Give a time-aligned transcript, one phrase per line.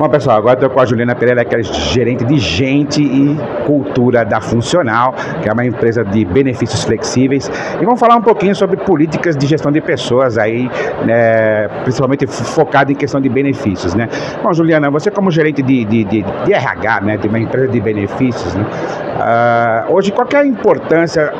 [0.00, 3.36] Bom, pessoal, agora estou com a Juliana Pereira, que é gerente de gente e
[3.66, 7.52] cultura da Funcional, que é uma empresa de benefícios flexíveis.
[7.78, 10.70] E vamos falar um pouquinho sobre políticas de gestão de pessoas aí,
[11.04, 14.08] né, principalmente focado em questão de benefícios, né?
[14.42, 17.78] Bom, Juliana, você como gerente de, de, de, de RH, né, de uma empresa de
[17.78, 21.30] benefícios, né, uh, hoje qual é a importância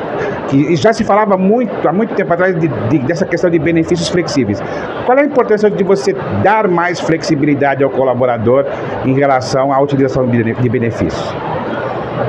[0.47, 4.09] que já se falava muito há muito tempo atrás de, de, dessa questão de benefícios
[4.09, 4.61] flexíveis.
[5.05, 8.65] Qual é a importância de você dar mais flexibilidade ao colaborador
[9.05, 11.33] em relação à utilização de, de benefícios?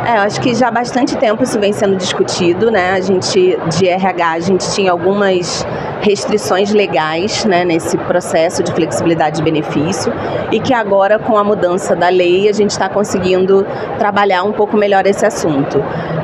[0.06, 2.92] É, acho que já há bastante tempo isso vem sendo discutido, né?
[2.92, 5.66] A gente, de RH, a gente tinha algumas
[6.00, 10.12] restrições legais né, nesse processo de flexibilidade de benefício
[10.50, 13.64] e que agora, com a mudança da lei, a gente está conseguindo
[13.98, 15.78] trabalhar um pouco melhor esse assunto.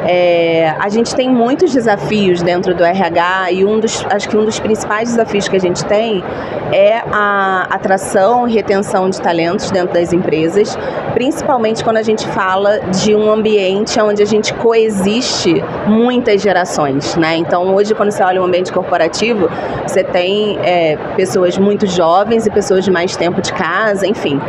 [0.04, 4.44] É, a gente tem muitos desafios dentro do RH e um dos, acho que um
[4.44, 6.24] dos principais desafios que a gente tem
[6.72, 10.76] é a atração e retenção de talentos dentro das empresas,
[11.14, 13.57] principalmente quando a gente fala de um ambiente
[14.04, 17.36] onde a gente coexiste muitas gerações, né?
[17.36, 19.48] Então, hoje, quando você olha um ambiente corporativo,
[19.86, 24.40] você tem é, pessoas muito jovens e pessoas de mais tempo de casa, enfim.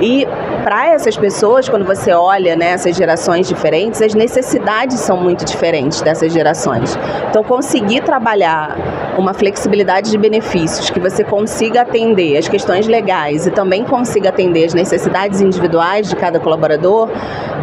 [0.00, 0.26] E
[0.64, 6.00] para essas pessoas, quando você olha né, essas gerações diferentes, as necessidades são muito diferentes
[6.00, 6.98] dessas gerações.
[7.28, 13.50] Então, conseguir trabalhar uma flexibilidade de benefícios, que você consiga atender as questões legais e
[13.50, 17.10] também consiga atender as necessidades individuais de cada colaborador,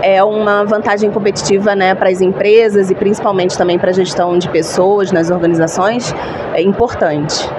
[0.04, 4.48] é uma vantagem competitiva né, para as empresas e principalmente também para a gestão de
[4.48, 6.14] pessoas nas organizações,
[6.54, 7.50] é importante.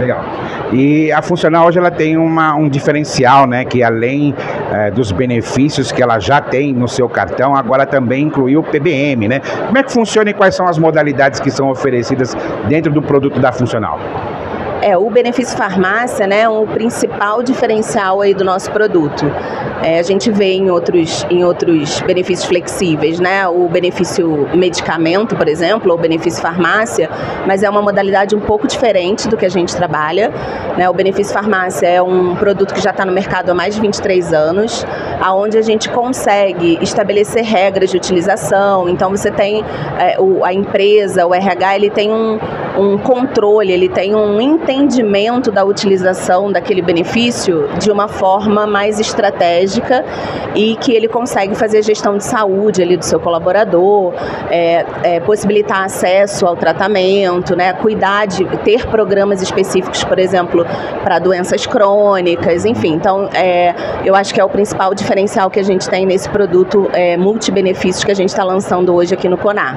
[0.00, 0.24] Legal.
[0.72, 3.66] E a funcional hoje ela tem uma, um diferencial, né?
[3.66, 4.34] Que além
[4.72, 9.28] é, dos benefícios que ela já tem no seu cartão, agora também incluiu o PBM,
[9.28, 9.40] né?
[9.66, 12.34] Como é que funciona e quais são as modalidades que são oferecidas
[12.66, 14.00] dentro do produto da funcional?
[14.82, 19.26] É, o benefício farmácia né, é o principal diferencial aí do nosso produto.
[19.82, 23.46] É, a gente vê em outros, em outros benefícios flexíveis, né?
[23.48, 27.08] O benefício medicamento, por exemplo, ou benefício farmácia,
[27.46, 30.30] mas é uma modalidade um pouco diferente do que a gente trabalha.
[30.76, 30.88] Né?
[30.88, 34.32] O benefício farmácia é um produto que já está no mercado há mais de 23
[34.32, 34.86] anos,
[35.20, 38.88] aonde a gente consegue estabelecer regras de utilização.
[38.88, 39.62] Então você tem
[39.98, 42.38] é, o, a empresa, o RH, ele tem um,
[42.78, 50.04] um controle, ele tem um entendimento da utilização daquele benefício de uma forma mais estratégica
[50.54, 54.14] e que ele consegue fazer gestão de saúde ali do seu colaborador,
[54.50, 60.64] é, é, possibilitar acesso ao tratamento, né, cuidar de ter programas específicos, por exemplo,
[61.04, 62.94] para doenças crônicas, enfim.
[62.94, 65.09] Então, é, eu acho que é o principal diferencial
[65.50, 69.28] que a gente tem nesse produto é, multibenefícios que a gente está lançando hoje aqui
[69.28, 69.76] no Conar.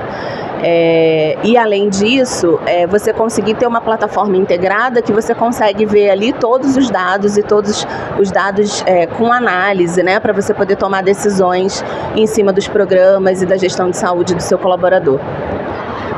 [0.66, 6.10] É, e além disso, é, você conseguir ter uma plataforma integrada que você consegue ver
[6.10, 7.86] ali todos os dados e todos
[8.18, 11.84] os dados é, com análise, né, para você poder tomar decisões
[12.16, 15.20] em cima dos programas e da gestão de saúde do seu colaborador.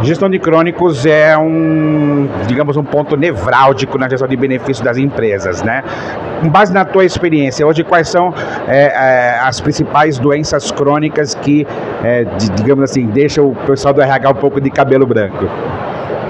[0.01, 5.63] Gestão de crônicos é um, digamos, um ponto nevrálgico na gestão de benefícios das empresas,
[5.63, 5.83] né?
[6.41, 8.33] Com base na tua experiência, hoje quais são
[8.67, 11.65] é, é, as principais doenças crônicas que,
[12.03, 15.45] é, de, digamos assim, deixam o pessoal do RH um pouco de cabelo branco?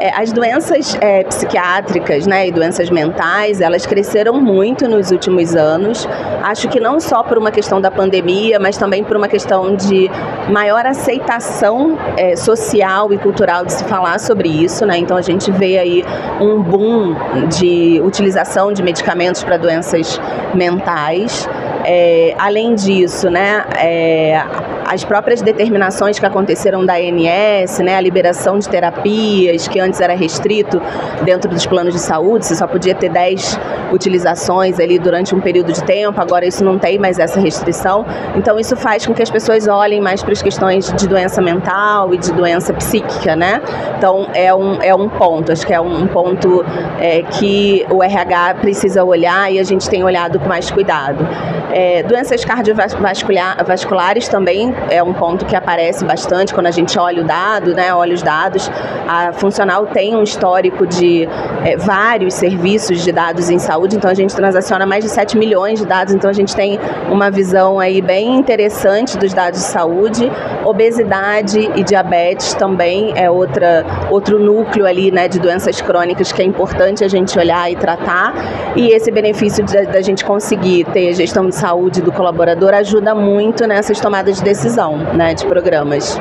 [0.05, 6.07] É, as doenças é, psiquiátricas né, e doenças mentais, elas cresceram muito nos últimos anos.
[6.43, 10.07] Acho que não só por uma questão da pandemia, mas também por uma questão de
[10.47, 14.85] maior aceitação é, social e cultural de se falar sobre isso.
[14.85, 14.99] Né?
[14.99, 16.05] Então a gente vê aí
[16.39, 17.15] um boom
[17.57, 20.21] de utilização de medicamentos para doenças
[20.53, 21.49] mentais.
[21.83, 24.44] É, além disso, né, é,
[24.85, 30.16] as próprias determinações que aconteceram da ANS, né, a liberação de terapias, que antes era
[30.16, 30.81] restrito
[31.23, 33.59] dentro dos planos de saúde, você só podia ter 10
[33.91, 38.06] utilizações ali durante um período de tempo, agora isso não tem mais essa restrição.
[38.36, 42.13] Então isso faz com que as pessoas olhem mais para as questões de doença mental
[42.13, 43.62] e de doença psíquica, né?
[43.98, 46.63] Então é um, é um ponto, acho que é um ponto
[47.00, 51.25] é, que o RH precisa olhar e a gente tem olhado com mais cuidado.
[51.71, 57.25] É, doenças cardiovasculares também é um ponto que aparece bastante quando a gente olha o
[57.25, 57.94] dado, né?
[57.94, 58.69] Olha os dados.
[59.07, 61.27] A funcional tem um histórico de
[61.63, 65.80] é, vários serviços de dados em saúde, então a gente transaciona mais de 7 milhões
[65.80, 66.80] de dados, então a gente tem
[67.10, 70.31] uma visão aí bem interessante dos dados de saúde.
[70.63, 76.45] Obesidade e diabetes também é outra, outro núcleo ali, né, de doenças crônicas que é
[76.45, 78.33] importante a gente olhar e tratar.
[78.75, 84.00] E esse benefício da gente conseguir ter gestão de saúde do colaborador ajuda muito nessas
[84.00, 84.64] tomadas de decisão,
[85.13, 86.19] né, de programas.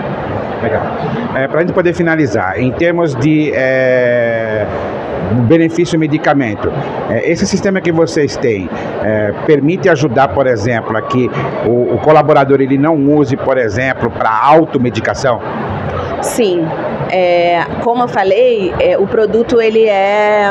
[0.62, 0.82] Legal.
[1.34, 4.66] É, Para a gente poder finalizar, em termos de é,
[5.46, 6.72] benefício medicamento,
[7.10, 8.68] é, esse sistema que vocês têm
[9.02, 11.30] é, permite ajudar, por exemplo, a que
[11.66, 15.40] o, o colaborador ele não use, por exemplo, para automedicação?
[16.22, 16.66] Sim,
[17.10, 20.50] é, como eu falei, é, o produto ele é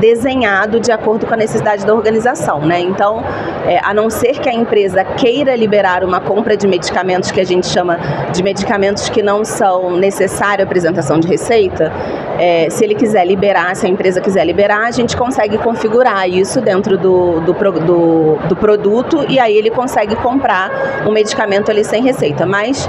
[0.00, 2.80] desenhado de acordo com a necessidade da organização, né?
[2.80, 3.22] Então,
[3.66, 7.44] é, a não ser que a empresa queira liberar uma compra de medicamentos que a
[7.44, 7.98] gente chama
[8.32, 11.92] de medicamentos que não são necessários à apresentação de receita,
[12.38, 16.60] é, se ele quiser liberar, se a empresa quiser liberar, a gente consegue configurar isso
[16.60, 22.02] dentro do, do, do, do produto e aí ele consegue comprar um medicamento ali sem
[22.02, 22.46] receita.
[22.46, 22.88] Mas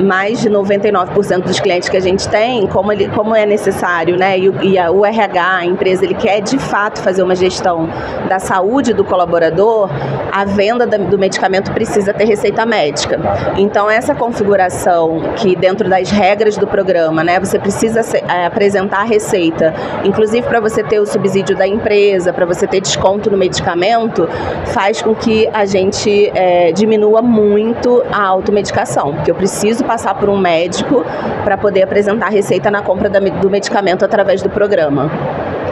[0.00, 4.38] mais de 99% dos clientes que a gente tem, como, ele, como é necessário, né?
[4.38, 7.88] E, e a, o RH, a empresa, ele quer de fato fazer uma gestão
[8.28, 9.88] da saúde do colaborador,
[10.32, 13.18] a venda do medicamento precisa ter receita médica.
[13.56, 19.00] Então, essa configuração que dentro das regras do programa, né, você precisa se, é, apresentar
[19.00, 19.74] a receita,
[20.04, 24.28] inclusive para você ter o subsídio da empresa, para você ter desconto no medicamento,
[24.66, 30.28] faz com que a gente é, diminua muito a automedicação, porque eu preciso passar por
[30.28, 31.04] um médico
[31.42, 35.10] para poder apresentar a receita na compra do medicamento através do programa.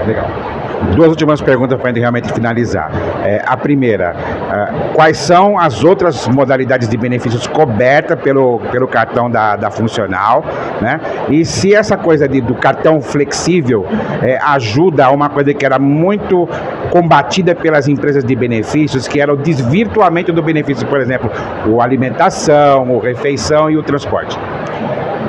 [0.04, 0.57] Legal.
[0.94, 2.90] Duas últimas perguntas para realmente finalizar.
[3.24, 4.14] É, a primeira,
[4.52, 10.44] é, quais são as outras modalidades de benefícios cobertas pelo, pelo cartão da, da funcional?
[10.80, 11.00] Né?
[11.28, 13.86] E se essa coisa de, do cartão flexível
[14.22, 16.48] é, ajuda a uma coisa que era muito
[16.90, 21.30] combatida pelas empresas de benefícios, que era o desvirtuamento do benefício, por exemplo,
[21.66, 24.38] o alimentação, o refeição e o transporte.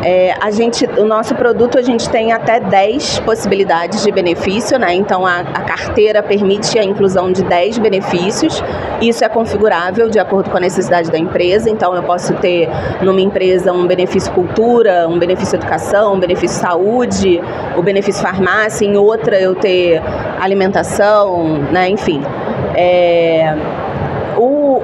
[0.04, 4.94] É, a gente, o nosso produto a gente tem até 10 possibilidades de benefício, né?
[4.94, 8.64] Então a, a, carteira permite a inclusão de 10 benefícios.
[9.02, 11.70] Isso é configurável de acordo com a necessidade da empresa.
[11.70, 12.70] Então eu posso ter
[13.02, 17.42] numa empresa um benefício cultura, um benefício educação, um benefício saúde,
[17.76, 20.02] o benefício farmácia, em outra eu ter
[20.40, 21.90] alimentação, né?
[21.90, 22.22] Enfim.
[22.76, 23.54] É,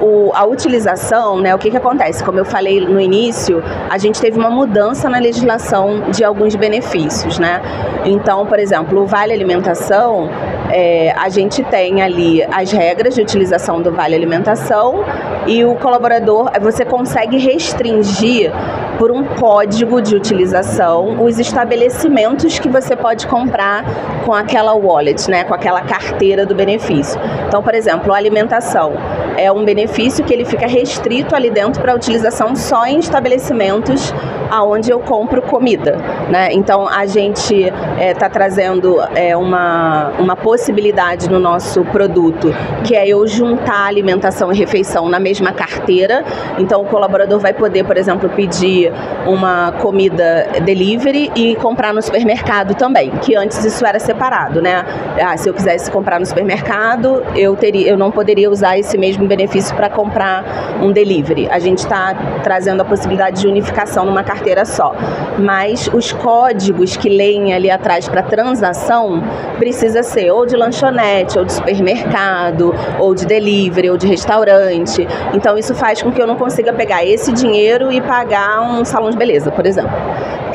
[0.00, 2.22] o, a utilização, né, o que, que acontece?
[2.22, 7.38] Como eu falei no início, a gente teve uma mudança na legislação de alguns benefícios,
[7.38, 7.60] né?
[8.04, 10.28] Então, por exemplo, o Vale Alimentação,
[10.70, 15.04] é, a gente tem ali as regras de utilização do Vale Alimentação
[15.46, 18.52] e o colaborador, você consegue restringir
[18.98, 23.84] por um código de utilização os estabelecimentos que você pode comprar
[24.24, 27.20] com aquela wallet, né, com aquela carteira do benefício.
[27.46, 28.92] Então, por exemplo, a alimentação
[29.36, 34.12] é um benefício que ele fica restrito ali dentro para utilização só em estabelecimentos
[34.50, 35.96] aonde eu compro comida,
[36.28, 36.52] né?
[36.52, 42.54] Então a gente está é, tá trazendo é, uma, uma possibilidade no nosso produto
[42.84, 46.24] que é eu juntar alimentação e refeição na mesma carteira.
[46.58, 48.92] Então o colaborador vai poder, por exemplo, pedir
[49.26, 54.84] uma comida delivery e comprar no supermercado também, que antes isso era separado, né?
[55.20, 59.26] Ah, se eu quisesse comprar no supermercado, eu teria, eu não poderia usar esse mesmo
[59.26, 61.48] benefício para comprar um delivery.
[61.50, 64.94] A gente está trazendo a possibilidade de unificação numa carteira só.
[65.38, 69.22] Mas os códigos que leem ali atrás para transação
[69.58, 75.06] precisa ser ou de lanchonete, ou de supermercado, ou de delivery, ou de restaurante.
[75.34, 79.10] Então isso faz com que eu não consiga pegar esse dinheiro e pagar um salão
[79.10, 79.92] de beleza, por exemplo.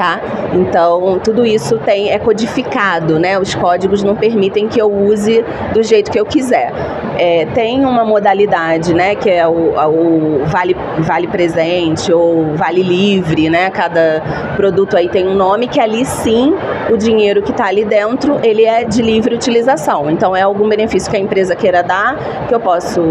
[0.02, 0.20] Tá?
[0.56, 3.38] Então, tudo isso tem é codificado, né?
[3.38, 6.74] Os códigos não permitem que eu use do jeito que eu quiser.
[7.20, 13.48] É, tem uma modalidade, né, que é o, o vale, vale presente ou vale livre,
[13.48, 13.70] né?
[13.70, 14.24] Cada
[14.56, 16.56] produto aí tem um nome que ali sim
[16.90, 20.10] o dinheiro que está ali dentro ele é de livre utilização.
[20.10, 23.02] Então é algum benefício que a empresa queira dar, que eu posso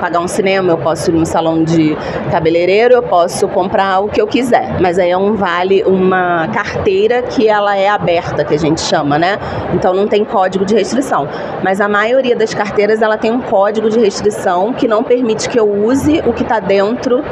[0.00, 1.94] pagar um cinema, eu posso ir num salão de
[2.30, 4.80] cabeleireiro, eu posso comprar o que eu quiser.
[4.80, 9.18] Mas aí é um vale, uma carteira que ela é aberta, que a gente chama,
[9.18, 9.38] né?
[9.74, 11.26] Então não tem código de restrição.
[11.64, 15.58] Mas a maioria das carteiras ela tem um código de restrição que não permite que
[15.58, 17.24] eu use o que está dentro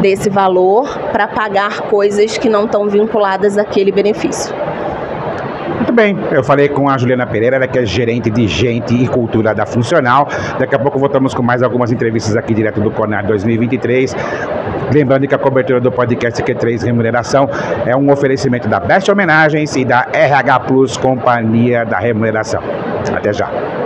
[0.00, 4.54] desse valor para pagar coisas que não estão vinculadas àquele benefício.
[5.92, 9.06] Muito bem, eu falei com a Juliana Pereira, ela que é gerente de gente e
[9.06, 10.26] cultura da Funcional.
[10.58, 14.16] Daqui a pouco voltamos com mais algumas entrevistas aqui direto do Conar 2023.
[14.90, 17.46] Lembrando que a cobertura do podcast Q3 Remuneração
[17.84, 22.62] é um oferecimento da Best Homenagens e da RH Plus Companhia da Remuneração.
[23.14, 23.81] Até já.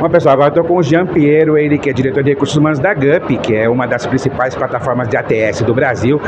[0.00, 2.78] Bom, pessoal, agora estou com o Jean Piero, ele que é diretor de recursos humanos
[2.78, 6.18] da GUP, que é uma das principais plataformas de ATS do Brasil.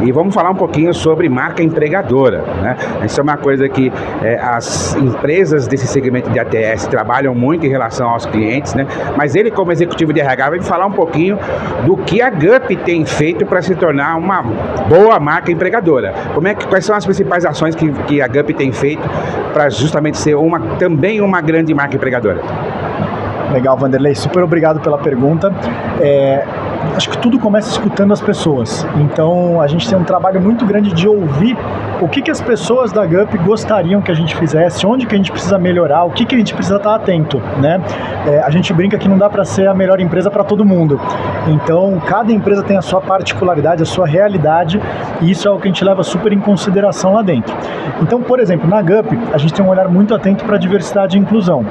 [0.00, 2.42] E vamos falar um pouquinho sobre marca empregadora.
[2.60, 2.76] Né?
[3.04, 3.92] Isso é uma coisa que
[4.24, 8.88] é, as empresas desse segmento de ATS trabalham muito em relação aos clientes, né?
[9.16, 11.38] mas ele, como executivo de RH, vai falar um pouquinho
[11.86, 14.42] do que a GUP tem feito para se tornar uma
[14.88, 16.12] boa marca empregadora.
[16.34, 19.08] Como é que, quais são as principais ações que, que a GUP tem feito
[19.52, 22.81] para justamente ser uma, também uma grande marca empregadora?
[23.52, 25.52] Legal, Vanderlei, super obrigado pela pergunta.
[26.00, 26.44] É,
[26.96, 28.86] acho que tudo começa escutando as pessoas.
[28.96, 31.56] Então a gente tem um trabalho muito grande de ouvir
[32.02, 35.18] o que, que as pessoas da GUP gostariam que a gente fizesse, onde que a
[35.18, 37.80] gente precisa melhorar, o que, que a gente precisa estar atento, né?
[38.26, 41.00] É, a gente brinca que não dá para ser a melhor empresa para todo mundo.
[41.46, 44.80] Então cada empresa tem a sua particularidade, a sua realidade
[45.20, 47.54] e isso é o que a gente leva super em consideração lá dentro.
[48.00, 51.20] Então, por exemplo, na GUP a gente tem um olhar muito atento para diversidade e
[51.20, 51.64] inclusão.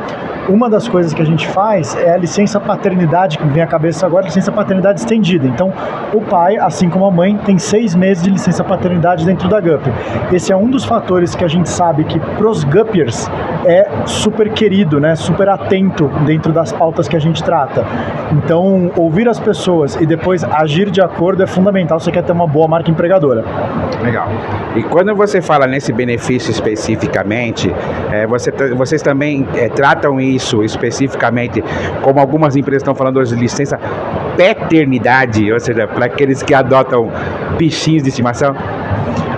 [0.50, 3.68] Uma das coisas que a gente faz é a licença paternidade, que me vem à
[3.68, 5.48] cabeça agora, licença paternidade estendida.
[5.48, 5.72] Então,
[6.14, 9.90] o pai, assim como a mãe, tem seis meses de licença paternidade dentro da GUP.
[10.32, 13.30] Esse é um dos fatores que a gente sabe que pros Guppers
[13.66, 15.16] é super querido, né?
[15.16, 17.86] Super atento dentro das pautas que a gente trata.
[18.32, 22.32] Então, ouvir as pessoas e depois agir de acordo é fundamental se você quer ter
[22.32, 23.44] uma boa marca empregadora.
[24.04, 24.30] Legal.
[24.76, 27.74] E quando você fala nesse benefício especificamente,
[28.12, 31.64] é, você, vocês também é, tratam isso especificamente,
[32.02, 33.78] como algumas empresas estão falando hoje de licença
[34.38, 37.12] paternidade, ou seja, para aqueles que adotam
[37.58, 38.56] bichinhos de estimação?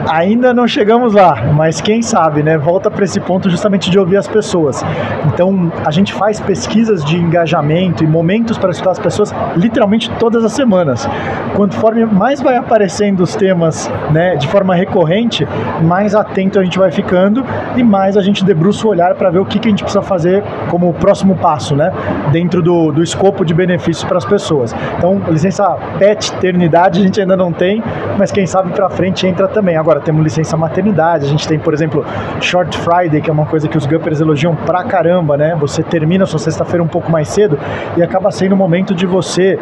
[0.10, 2.58] Ainda não chegamos lá, mas quem sabe, né?
[2.58, 4.84] Volta para esse ponto justamente de ouvir as pessoas.
[5.26, 10.44] Então, a gente faz pesquisas de engajamento e momentos para escutar as pessoas literalmente todas
[10.44, 11.08] as semanas.
[11.56, 15.48] Conforme mais vai aparecendo os temas, né, de forma recorrente,
[15.82, 17.44] mais atento a gente vai ficando
[17.76, 20.02] e mais a gente debruça o olhar para ver o que, que a gente precisa
[20.02, 21.92] fazer como próximo passo, né,
[22.32, 24.76] dentro do, do escopo de benefícios para as pessoas.
[24.98, 27.84] Então, licença pet, eternidade a gente ainda não tem,
[28.18, 29.78] mas quem sabe para frente entra também.
[29.78, 32.06] Agora, temos licença maternidade, a gente tem, por exemplo,
[32.42, 35.56] Short Friday, que é uma coisa que os Guppers elogiam pra caramba, né?
[35.60, 37.58] Você termina a sua sexta-feira um pouco mais cedo
[37.98, 39.60] e acaba sendo o momento de você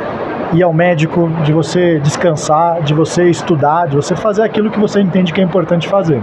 [0.53, 4.99] ir ao médico, de você descansar, de você estudar, de você fazer aquilo que você
[4.99, 6.21] entende que é importante fazer.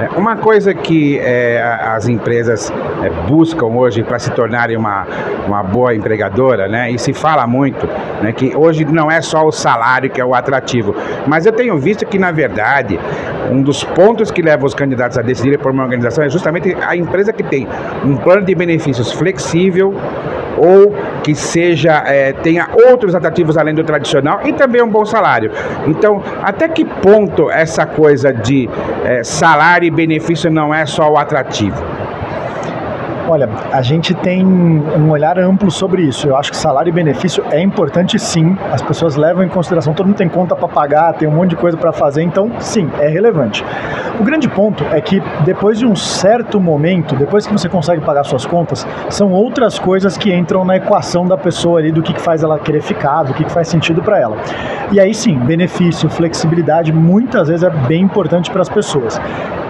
[0.00, 5.06] É, uma coisa que é, as empresas é, buscam hoje para se tornarem uma,
[5.46, 6.90] uma boa empregadora, né?
[6.90, 7.86] E se fala muito,
[8.22, 8.32] né?
[8.32, 10.94] Que hoje não é só o salário que é o atrativo,
[11.26, 12.98] mas eu tenho visto que na verdade
[13.50, 16.96] um dos pontos que leva os candidatos a decidirem por uma organização é justamente a
[16.96, 17.68] empresa que tem
[18.04, 19.94] um plano de benefícios flexível
[20.56, 25.50] ou que seja é, tenha outros atrativos além do tradicional e também um bom salário.
[25.86, 28.68] Então, até que ponto essa coisa de
[29.04, 31.99] é, salário e benefício não é só o atrativo?
[33.30, 36.26] Olha, a gente tem um olhar amplo sobre isso.
[36.26, 38.58] Eu acho que salário e benefício é importante sim.
[38.72, 41.56] As pessoas levam em consideração, todo mundo tem conta para pagar, tem um monte de
[41.56, 43.64] coisa para fazer, então sim, é relevante.
[44.18, 48.24] O grande ponto é que depois de um certo momento, depois que você consegue pagar
[48.24, 52.20] suas contas, são outras coisas que entram na equação da pessoa ali do que, que
[52.20, 54.38] faz ela querer ficar, do que, que faz sentido para ela.
[54.90, 59.20] E aí sim, benefício, flexibilidade, muitas vezes é bem importante para as pessoas.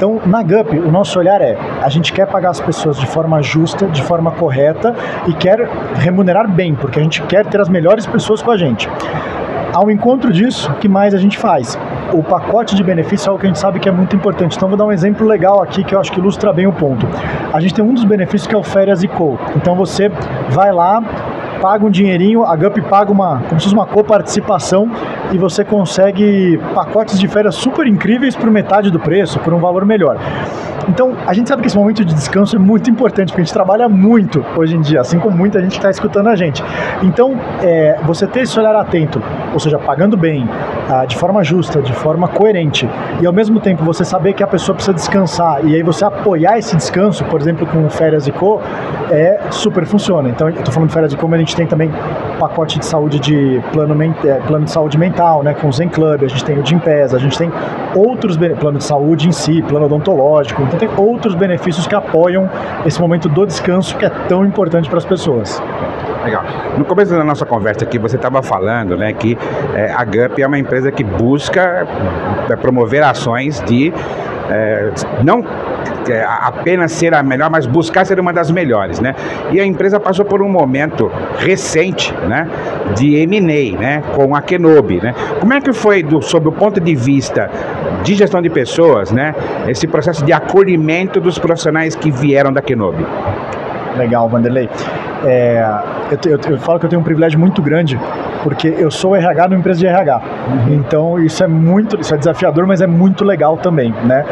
[0.00, 3.42] Então, na GUP, o nosso olhar é: a gente quer pagar as pessoas de forma
[3.50, 4.94] justa, de forma correta
[5.26, 8.88] e quer remunerar bem, porque a gente quer ter as melhores pessoas com a gente.
[9.72, 11.78] Ao encontro disso, o que mais a gente faz?
[12.12, 14.56] O pacote de benefícios é algo que a gente sabe que é muito importante.
[14.56, 17.06] Então, vou dar um exemplo legal aqui que eu acho que ilustra bem o ponto.
[17.52, 19.38] A gente tem um dos benefícios que é o Férias e Co.
[19.54, 20.10] Então, você
[20.48, 21.00] vai lá,
[21.60, 24.90] paga um dinheirinho, a GUP paga uma, como se fosse uma coparticipação
[25.32, 29.84] e você consegue pacotes de férias super incríveis por metade do preço, por um valor
[29.84, 30.18] melhor.
[30.88, 33.52] Então, a gente sabe que esse momento de descanso é muito importante, porque a gente
[33.52, 36.62] trabalha muito hoje em dia, assim como muita gente está escutando a gente.
[37.02, 40.48] Então, é, você ter esse olhar atento, ou seja, pagando bem,
[40.88, 42.88] ah, de forma justa, de forma coerente,
[43.20, 46.58] e ao mesmo tempo você saber que a pessoa precisa descansar, e aí você apoiar
[46.58, 48.60] esse descanso, por exemplo, com férias e co,
[49.10, 50.28] é super funciona.
[50.28, 51.90] Então, eu estou falando de férias e co, mas a gente tem também
[52.38, 56.24] pacote de saúde de plano, é, plano de saúde mental, né, com o Zen Club,
[56.24, 57.52] a gente tem o Gimpass, a gente tem
[57.94, 62.48] outros plano de saúde em si, plano odontológico, então tem outros benefícios que apoiam
[62.86, 65.62] esse momento do descanso que é tão importante para as pessoas.
[66.24, 66.44] Legal.
[66.76, 69.38] No começo da nossa conversa aqui, você estava falando né, que
[69.74, 71.86] é, a GUP é uma empresa que busca
[72.48, 73.92] é, promover ações de
[74.50, 74.90] é,
[75.22, 75.42] não
[76.26, 79.14] apenas ser a melhor, mas buscar ser uma das melhores, né?
[79.50, 82.48] E a empresa passou por um momento recente, né,
[82.96, 85.14] de M&A, né, com a Kenobi, né?
[85.38, 87.50] Como é que foi, do, sob o ponto de vista
[88.02, 89.34] de gestão de pessoas, né,
[89.68, 93.04] esse processo de acolhimento dos profissionais que vieram da Kenobi?
[93.96, 94.68] Legal, Vanderlei.
[95.24, 95.62] É,
[96.10, 97.98] eu, eu, eu, falo que eu tenho um privilégio muito grande,
[98.42, 100.22] porque eu sou RH numa empresa de RH.
[100.70, 104.24] Então isso é muito, isso é desafiador, mas é muito legal também, né?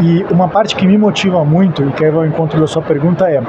[0.00, 3.28] E uma parte que me motiva muito, e que é o encontro da sua pergunta,
[3.28, 3.40] é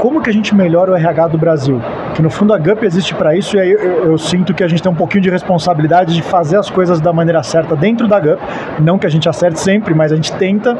[0.00, 1.78] como que a gente melhora o RH do Brasil?
[2.14, 4.68] Que no fundo a GUP existe para isso e aí eu, eu, sinto que a
[4.68, 8.18] gente tem um pouquinho de responsabilidade de fazer as coisas da maneira certa dentro da
[8.18, 8.40] GUP,
[8.80, 10.74] não que a gente acerte sempre, mas a gente tenta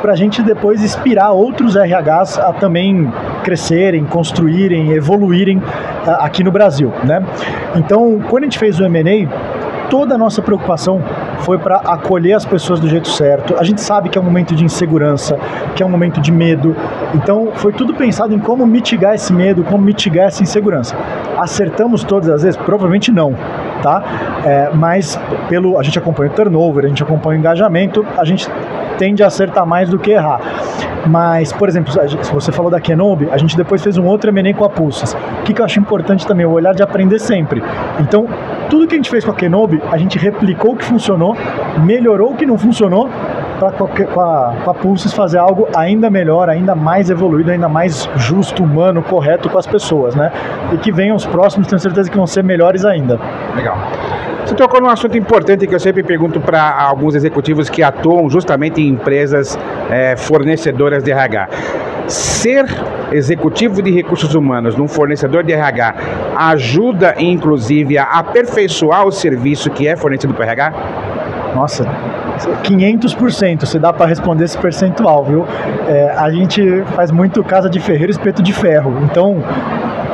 [0.00, 3.12] para a gente depois inspirar outros RHs a também
[3.44, 5.62] crescerem, construírem, evoluírem
[6.06, 7.22] aqui no Brasil, né?
[7.76, 9.28] Então, quando a gente fez o M&A,
[9.90, 11.02] toda a nossa preocupação
[11.42, 13.56] foi para acolher as pessoas do jeito certo.
[13.58, 15.38] A gente sabe que é um momento de insegurança,
[15.74, 16.74] que é um momento de medo.
[17.14, 20.96] Então, foi tudo pensado em como mitigar esse medo, como mitigar essa insegurança.
[21.36, 22.56] Acertamos todas as vezes?
[22.56, 23.34] Provavelmente não,
[23.82, 24.02] tá?
[24.44, 28.48] É, mas pelo a gente acompanha o turnover, a gente acompanha o engajamento, a gente
[28.98, 30.40] tende a acertar mais do que errar.
[31.06, 34.54] Mas, por exemplo, se você falou da Kenobi, a gente depois fez um outro M&A
[34.54, 35.14] com a Pulsas.
[35.14, 36.46] O que, que eu acho importante também?
[36.46, 37.62] O olhar de aprender sempre.
[37.98, 38.26] Então,
[38.70, 41.36] tudo que a gente fez com a Kenobi, a gente replicou o que funcionou,
[41.84, 43.10] melhorou o que não funcionou,
[43.62, 48.64] para com, a, com Pulses fazer algo ainda melhor, ainda mais evoluído, ainda mais justo,
[48.64, 50.32] humano, correto com as pessoas, né?
[50.72, 53.20] E que venham os próximos, tenho certeza que vão ser melhores ainda.
[53.54, 53.76] Legal.
[54.44, 58.80] Você tocou num assunto importante que eu sempre pergunto para alguns executivos que atuam justamente
[58.80, 59.56] em empresas
[59.88, 61.48] é, fornecedoras de RH.
[62.08, 62.66] Ser
[63.12, 65.94] executivo de recursos humanos num fornecedor de RH
[66.36, 70.72] ajuda, inclusive, a aperfeiçoar o serviço que é fornecido para RH?
[71.54, 71.84] Nossa,
[72.64, 75.46] 500%, se dá para responder esse percentual, viu?
[75.86, 78.98] É, a gente faz muito casa de ferreiro, espeto de ferro.
[79.04, 79.42] Então,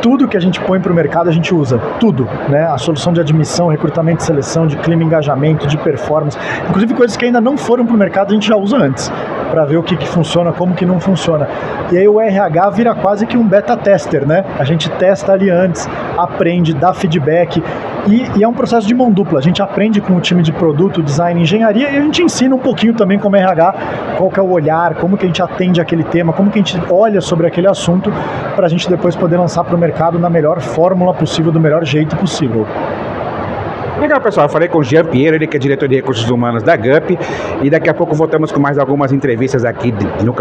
[0.02, 2.64] tudo que a gente põe para o mercado a gente usa, tudo, né?
[2.64, 7.24] A solução de admissão, recrutamento e seleção, de clima, engajamento, de performance, inclusive coisas que
[7.24, 9.12] ainda não foram para o mercado a gente já usa antes,
[9.50, 11.48] para ver o que, que funciona, como que não funciona.
[11.90, 14.44] E aí o RH vira quase que um beta tester, né?
[14.58, 17.62] A gente testa ali antes, aprende, dá feedback
[18.08, 19.38] e, e, é um processo de mão dupla.
[19.38, 22.58] A gente aprende com o time de produto, design, engenharia e a gente ensina um
[22.58, 23.74] pouquinho também como RH,
[24.16, 26.62] qual que é o olhar, como que a gente atende aquele tema, como que a
[26.62, 28.12] gente olha sobre aquele assunto
[28.56, 31.84] para a gente depois poder lançar para o mercado na melhor fórmula possível, do melhor
[31.84, 32.66] jeito possível.
[34.00, 34.46] Legal, pessoal.
[34.46, 37.18] Eu falei com o Jean Pinheiro, ele que é diretor de recursos humanos da GUP.
[37.62, 39.92] E daqui a pouco voltamos com mais algumas entrevistas aqui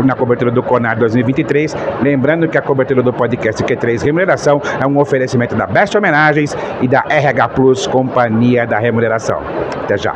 [0.03, 1.75] na cobertura do CONAR 2023.
[2.01, 6.87] Lembrando que a cobertura do podcast Q3 Remuneração é um oferecimento da Best Homenagens e
[6.87, 9.41] da RH Plus, Companhia da Remuneração.
[9.83, 10.13] Até já.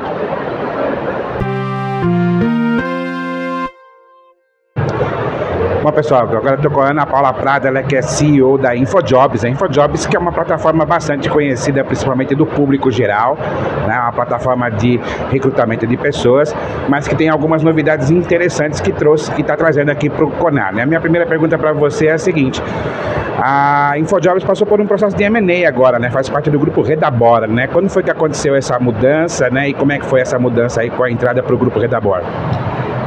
[5.84, 9.44] Bom, pessoal, agora estou com a Ana Paula Prada, ela que é CEO da InfoJobs.
[9.44, 13.36] A InfoJobs que é uma plataforma bastante conhecida, principalmente do público geral,
[13.88, 13.98] né?
[13.98, 15.00] uma plataforma de
[15.32, 16.56] recrutamento de pessoas,
[16.88, 20.72] mas que tem algumas novidades interessantes que trouxe, que está trazendo aqui para o Conar.
[20.72, 20.84] Né?
[20.84, 22.62] A minha primeira pergunta para você é a seguinte:
[23.40, 26.12] a InfoJobs passou por um processo de M&A agora, né?
[26.12, 27.66] Faz parte do grupo Redabora, né?
[27.66, 29.70] Quando foi que aconteceu essa mudança, né?
[29.70, 32.24] E como é que foi essa mudança aí com a entrada para o grupo Redabora?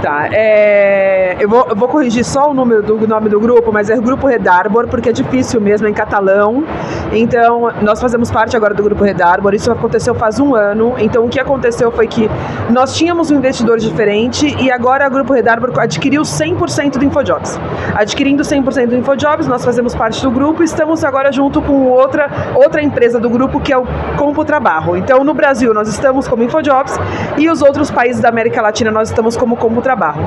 [0.05, 3.88] Tá, é, eu, vou, eu vou corrigir só o número do nome do grupo, mas
[3.88, 6.62] é Grupo Redarbor, porque é difícil mesmo, é em catalão.
[7.11, 10.95] Então, nós fazemos parte agora do Grupo Redarbor, isso aconteceu faz um ano.
[10.99, 12.29] Então, o que aconteceu foi que
[12.69, 17.59] nós tínhamos um investidor diferente e agora o Grupo Redarbor adquiriu 100% do InfoJobs.
[17.95, 22.53] Adquirindo 100% do InfoJobs, nós fazemos parte do grupo e estamos agora junto com outra,
[22.55, 23.87] outra empresa do grupo, que é o
[24.19, 24.99] Compo Trabalho.
[24.99, 26.95] Então, no Brasil, nós estamos como InfoJobs
[27.38, 30.20] e os outros países da América Latina, nós estamos como Compo Trabalho trabalho.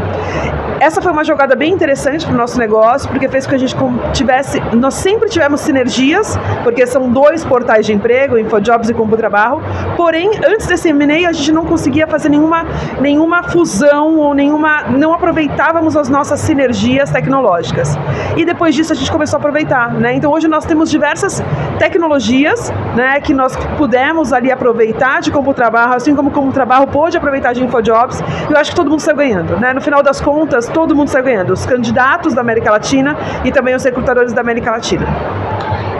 [0.79, 3.57] Essa foi uma jogada bem interessante para o nosso negócio, porque fez com que a
[3.57, 3.75] gente
[4.13, 9.59] tivesse, nós sempre tivemos sinergias, porque são dois portais de emprego, InfoJobs e Combo Trabalho.
[9.95, 12.63] Porém, antes desse M&A, a gente não conseguia fazer nenhuma,
[13.01, 17.97] nenhuma fusão ou nenhuma, não aproveitávamos as nossas sinergias tecnológicas.
[18.35, 20.13] E depois disso a gente começou a aproveitar, né?
[20.13, 21.43] Então hoje nós temos diversas
[21.79, 27.17] tecnologias, né, que nós pudemos ali aproveitar de Combo Trabalho, assim como Combo Trabalho pôde
[27.17, 28.21] aproveitar de InfoJobs.
[28.47, 29.73] E eu acho que todo mundo saiu ganhando, né?
[29.73, 33.75] No final das contas, todo mundo sai ganhando, os candidatos da América Latina e também
[33.75, 35.05] os recrutadores da América Latina.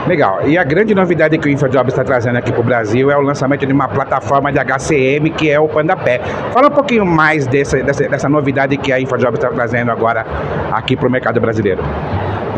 [0.06, 0.40] Legal.
[0.46, 3.20] E a grande novidade que o InfoJobs está trazendo aqui para o Brasil é o
[3.20, 6.20] lançamento de uma plataforma de HCM que é o PandaPé.
[6.50, 10.24] Fala um pouquinho mais dessa, dessa, dessa novidade que a InfoJobs está trazendo agora
[10.72, 11.82] aqui para o mercado brasileiro.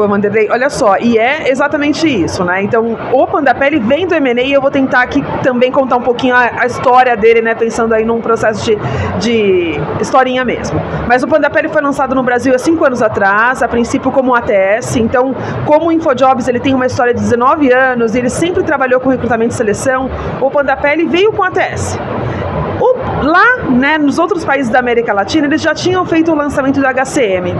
[0.00, 2.62] Pô, Vanderlei, olha só, e é exatamente isso, né?
[2.62, 6.00] Então, o Pandapé, ele vem do M&A e eu vou tentar aqui também contar um
[6.00, 7.54] pouquinho a, a, história dele, né?
[7.54, 8.78] Pensando aí num processo de,
[9.18, 10.80] de historinha mesmo.
[11.06, 14.34] Mas o Pandapé, ele foi lançado no Brasil há cinco anos atrás, a princípio como
[14.34, 14.96] ATS.
[14.96, 15.34] Então,
[15.66, 19.10] como o InfoJobs, ele tem uma história de 19 anos e ele sempre trabalhou com
[19.10, 20.08] recrutamento e seleção,
[20.40, 21.98] o Pandapé, ele veio com ATS.
[22.80, 26.80] O, lá, né, nos outros países da América Latina, eles já tinham feito o lançamento
[26.80, 27.54] do HCM.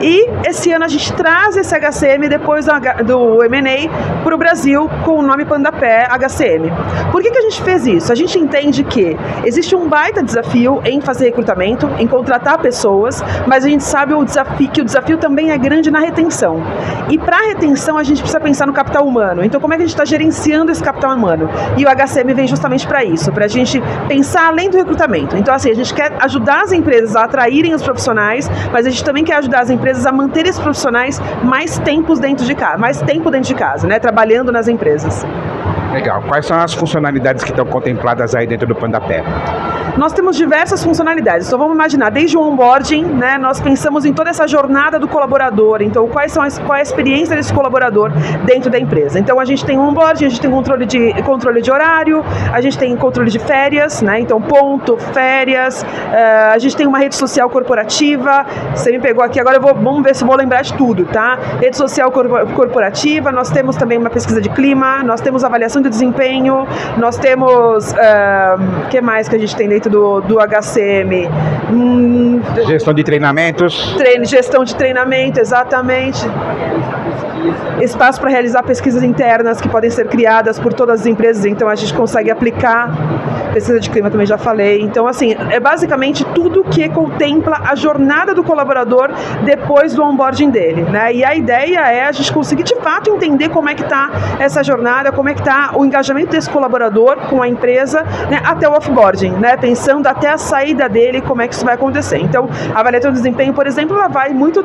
[0.00, 2.66] E esse ano a gente traz esse HCM depois
[3.04, 6.70] do, M&A para o Brasil com o nome Pandapé HCM.
[7.10, 8.12] Por que, que a gente fez isso?
[8.12, 13.64] A gente entende que existe um baita desafio em fazer recrutamento, em contratar pessoas, mas
[13.64, 16.62] a gente sabe o desafio, que o desafio também é grande na retenção.
[17.08, 19.44] E para retenção a gente precisa pensar no capital humano.
[19.44, 21.48] Então como é que a gente está gerenciando esse capital humano?
[21.76, 25.05] E o HCM vem justamente para isso, para a gente pensar além do recrutamento.
[25.36, 29.04] Então assim, a gente quer ajudar as empresas a atraírem os profissionais, mas a gente
[29.04, 33.00] também quer ajudar as empresas a manter esses profissionais mais tempos dentro de casa, mais
[33.02, 35.24] tempo dentro de casa, né, trabalhando nas empresas.
[35.96, 36.22] Legal.
[36.28, 39.24] Quais são as funcionalidades que estão contempladas aí dentro do Pandapé?
[39.96, 41.46] Nós temos diversas funcionalidades.
[41.46, 45.80] Então vamos imaginar, desde o onboarding, né, nós pensamos em toda essa jornada do colaborador.
[45.80, 48.12] Então, quais são as, qual é a experiência desse colaborador
[48.44, 49.18] dentro da empresa?
[49.18, 52.76] Então, a gente tem onboarding, a gente tem controle de, controle de horário, a gente
[52.76, 54.20] tem controle de férias, né?
[54.20, 58.44] Então, ponto, férias, uh, a gente tem uma rede social corporativa.
[58.74, 61.38] Você me pegou aqui, agora eu vou, vamos ver se vou lembrar de tudo, tá?
[61.58, 66.66] Rede social corporativa, nós temos também uma pesquisa de clima, nós temos avaliação de desempenho,
[66.96, 67.92] nós temos.
[67.92, 71.28] O uh, que mais que a gente tem dentro do, do HCM?
[71.70, 73.94] Hum, gestão de treinamentos.
[73.96, 76.26] Treino, gestão de treinamento, exatamente
[77.80, 81.74] espaço para realizar pesquisas internas que podem ser criadas por todas as empresas, então a
[81.74, 82.90] gente consegue aplicar
[83.52, 84.82] pesquisa de clima também já falei.
[84.82, 89.10] Então assim, é basicamente tudo que contempla a jornada do colaborador
[89.44, 91.14] depois do onboarding dele, né?
[91.14, 94.62] E a ideia é a gente conseguir de fato entender como é que está essa
[94.62, 98.72] jornada, como é que está o engajamento desse colaborador com a empresa, né, até o
[98.72, 99.56] offboarding, né?
[99.56, 102.18] Pensando até a saída dele, como é que isso vai acontecer.
[102.18, 104.64] Então, a avaliação de desempenho, por exemplo, ela vai muito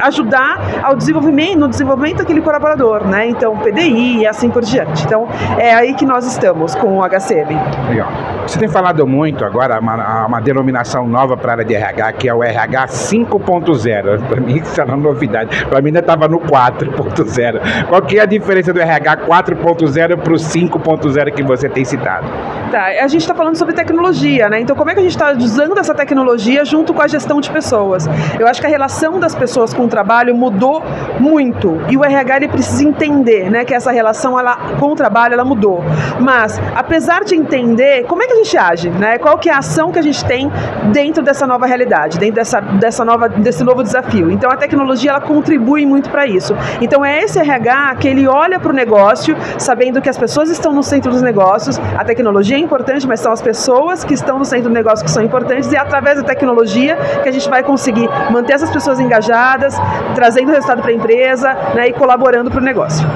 [0.00, 3.28] ajudar ao desenvolvimento, no desenvolvimento daquele colaborador, né?
[3.28, 5.04] Então, PDI e assim por diante.
[5.04, 7.54] Então, é aí que nós estamos com o HCM.
[7.88, 8.08] Legal.
[8.46, 12.28] Você tem falado muito agora uma, uma denominação nova para a área de RH, que
[12.28, 14.26] é o RH 5.0.
[14.26, 15.66] Para mim, isso é uma novidade.
[15.66, 17.86] Para mim, ainda estava no 4.0.
[17.88, 22.26] Qual que é a diferença do RH 4.0 para o 5.0 que você tem citado?
[22.70, 24.60] Tá, a gente está falando sobre tecnologia, né?
[24.60, 27.50] Então, como é que a gente está usando essa tecnologia junto com a gestão de
[27.50, 28.06] pessoas?
[28.38, 30.82] Eu acho que a relação das pessoas com o trabalho mudou
[31.18, 35.32] muito e o RH ele precisa entender, né, que essa relação ela, com o trabalho
[35.32, 35.82] ela mudou.
[36.20, 39.16] Mas, apesar de entender, como é que a gente age, né?
[39.16, 40.52] Qual que é a ação que a gente tem
[40.92, 44.30] dentro dessa nova realidade, dentro dessa, dessa nova, desse novo desafio?
[44.30, 46.54] Então, a tecnologia ela contribui muito para isso.
[46.82, 50.74] Então, é esse RH que ele olha para o negócio, sabendo que as pessoas estão
[50.74, 54.44] no centro dos negócios, a tecnologia é importante, mas são as pessoas que estão no
[54.44, 57.62] centro do negócio que são importantes e é através da tecnologia que a gente vai
[57.62, 59.76] conseguir manter essas pessoas engajadas,
[60.14, 63.06] trazendo resultado para a empresa né, e colaborando para o negócio.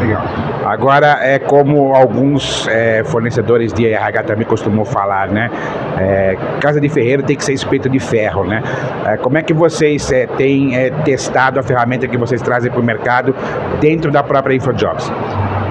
[0.00, 0.22] Legal.
[0.64, 5.50] Agora é como alguns é, fornecedores de RH também costumam falar, né?
[5.98, 8.62] É, casa de ferreiro tem que ser espeto de ferro, né?
[9.06, 12.80] É, como é que vocês é, têm é, testado a ferramenta que vocês trazem para
[12.80, 13.34] o mercado
[13.80, 15.10] dentro da própria InfoJobs?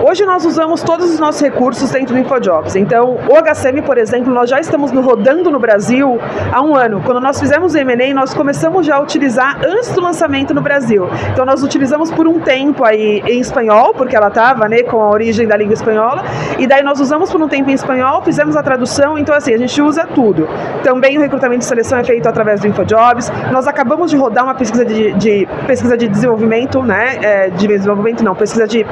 [0.08, 2.78] Hoje nós usamos todos os nossos recursos dentro do InfoJobs.
[2.78, 6.18] Então, o HCM, por exemplo, nós já estamos rodando no Brasil
[6.50, 7.02] há um ano.
[7.04, 11.10] Quando nós fizemos o M&A, nós começamos já a utilizar antes do lançamento no Brasil.
[11.34, 15.10] Então, nós utilizamos por um tempo aí em espanhol, porque ela estava né, com a
[15.10, 16.24] origem da língua espanhola,
[16.58, 19.58] e daí nós usamos por um tempo em espanhol, fizemos a tradução, então assim, a
[19.58, 20.48] gente usa tudo.
[20.84, 23.30] Também o recrutamento de seleção é feito através do InfoJobs.
[23.52, 27.18] Nós acabamos de rodar uma pesquisa de, de pesquisa de desenvolvimento, né?
[27.22, 28.86] É, de desenvolvimento não, pesquisa de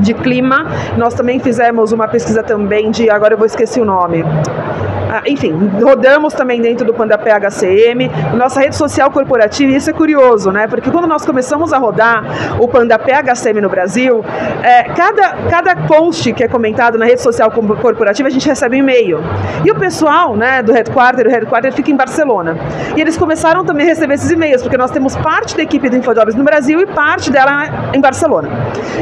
[0.00, 0.66] de clima.
[0.96, 4.24] Nós também fizemos uma pesquisa também de, agora eu vou esquecer o nome.
[5.14, 9.92] Ah, enfim, rodamos também dentro do Panda PHCM, nossa rede social corporativa, e isso é
[9.92, 10.66] curioso, né?
[10.66, 12.24] Porque quando nós começamos a rodar
[12.58, 14.24] o Panda PHCM no Brasil,
[14.62, 18.78] é, cada, cada post que é comentado na rede social corporativa, a gente recebe um
[18.78, 19.20] e-mail.
[19.62, 22.56] E o pessoal né, do headquarter, o headquarter fica em Barcelona.
[22.96, 25.96] E eles começaram também a receber esses e-mails, porque nós temos parte da equipe do
[25.98, 28.48] InfoJobs no Brasil e parte dela em Barcelona.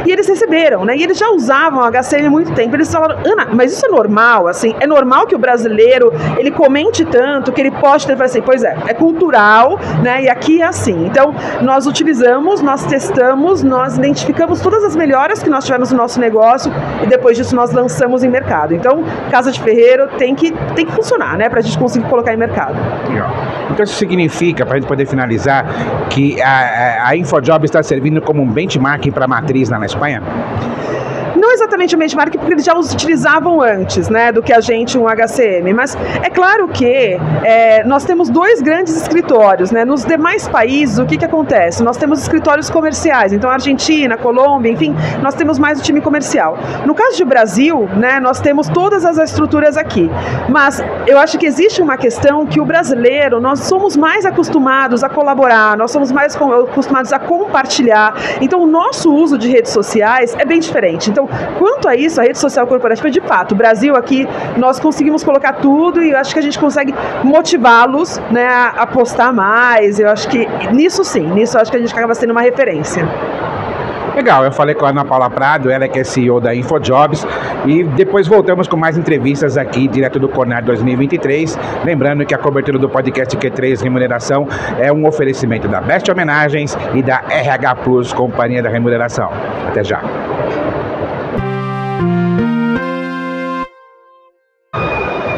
[0.05, 0.97] E eles receberam, né?
[0.97, 2.75] E eles já usavam o HCM há muito tempo.
[2.75, 6.51] Eles falaram, Ana, mas isso é normal, assim, é normal que o brasileiro Ferreiro, ele
[6.51, 10.23] comente tanto que ele pode ter assim, pois é, é cultural, né?
[10.23, 11.05] E aqui é assim.
[11.05, 16.19] Então, nós utilizamos, nós testamos, nós identificamos todas as melhoras que nós tivemos no nosso
[16.19, 16.71] negócio
[17.03, 18.73] e depois disso nós lançamos em mercado.
[18.73, 21.49] Então, Casa de Ferreiro tem que, tem que funcionar, né?
[21.49, 22.75] Para a gente conseguir colocar em mercado.
[23.69, 25.65] Então, isso significa, para a gente poder finalizar,
[26.09, 30.21] que a, a InfoJob está servindo como um benchmark para a matriz lá na Espanha?
[31.35, 34.97] Não exatamente o benchmark, porque eles já os utilizavam antes, né, do que a gente
[34.97, 40.47] um HCM, mas é claro que é, nós temos dois grandes escritórios, né, nos demais
[40.47, 41.83] países o que que acontece?
[41.83, 46.57] Nós temos escritórios comerciais, então Argentina, Colômbia, enfim, nós temos mais o time comercial.
[46.85, 50.09] No caso de Brasil, né, nós temos todas as estruturas aqui,
[50.49, 55.09] mas eu acho que existe uma questão que o brasileiro, nós somos mais acostumados a
[55.09, 60.45] colaborar, nós somos mais acostumados a compartilhar, então o nosso uso de redes sociais é
[60.45, 61.09] bem diferente.
[61.09, 61.20] Então,
[61.57, 65.53] Quanto a isso, a rede social corporativa, de fato, o Brasil aqui, nós conseguimos colocar
[65.53, 69.99] tudo e eu acho que a gente consegue motivá-los né, a postar mais.
[69.99, 73.07] Eu acho que nisso sim, nisso eu acho que a gente acaba sendo uma referência.
[74.15, 77.25] Legal, eu falei com a Ana Paula Prado, ela que é CEO da InfoJobs,
[77.65, 81.57] e depois voltamos com mais entrevistas aqui, direto do Cornar 2023.
[81.85, 87.01] Lembrando que a cobertura do podcast Q3 Remuneração é um oferecimento da Best Homenagens e
[87.01, 89.31] da RH Plus, Companhia da Remuneração.
[89.69, 90.01] Até já.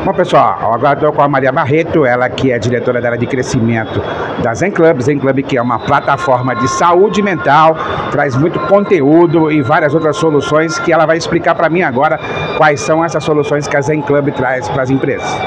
[0.05, 3.25] Bom, pessoal, agora estou com a Maria Barreto, ela que é diretora da área de
[3.25, 4.01] crescimento
[4.43, 4.99] da Zen Club.
[4.99, 7.77] Zen Club que é uma plataforma de saúde mental,
[8.11, 12.19] traz muito conteúdo e várias outras soluções que ela vai explicar para mim agora
[12.57, 15.39] quais são essas soluções que a Zen Club traz para as empresas.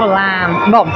[0.00, 0.86] Olá, bom,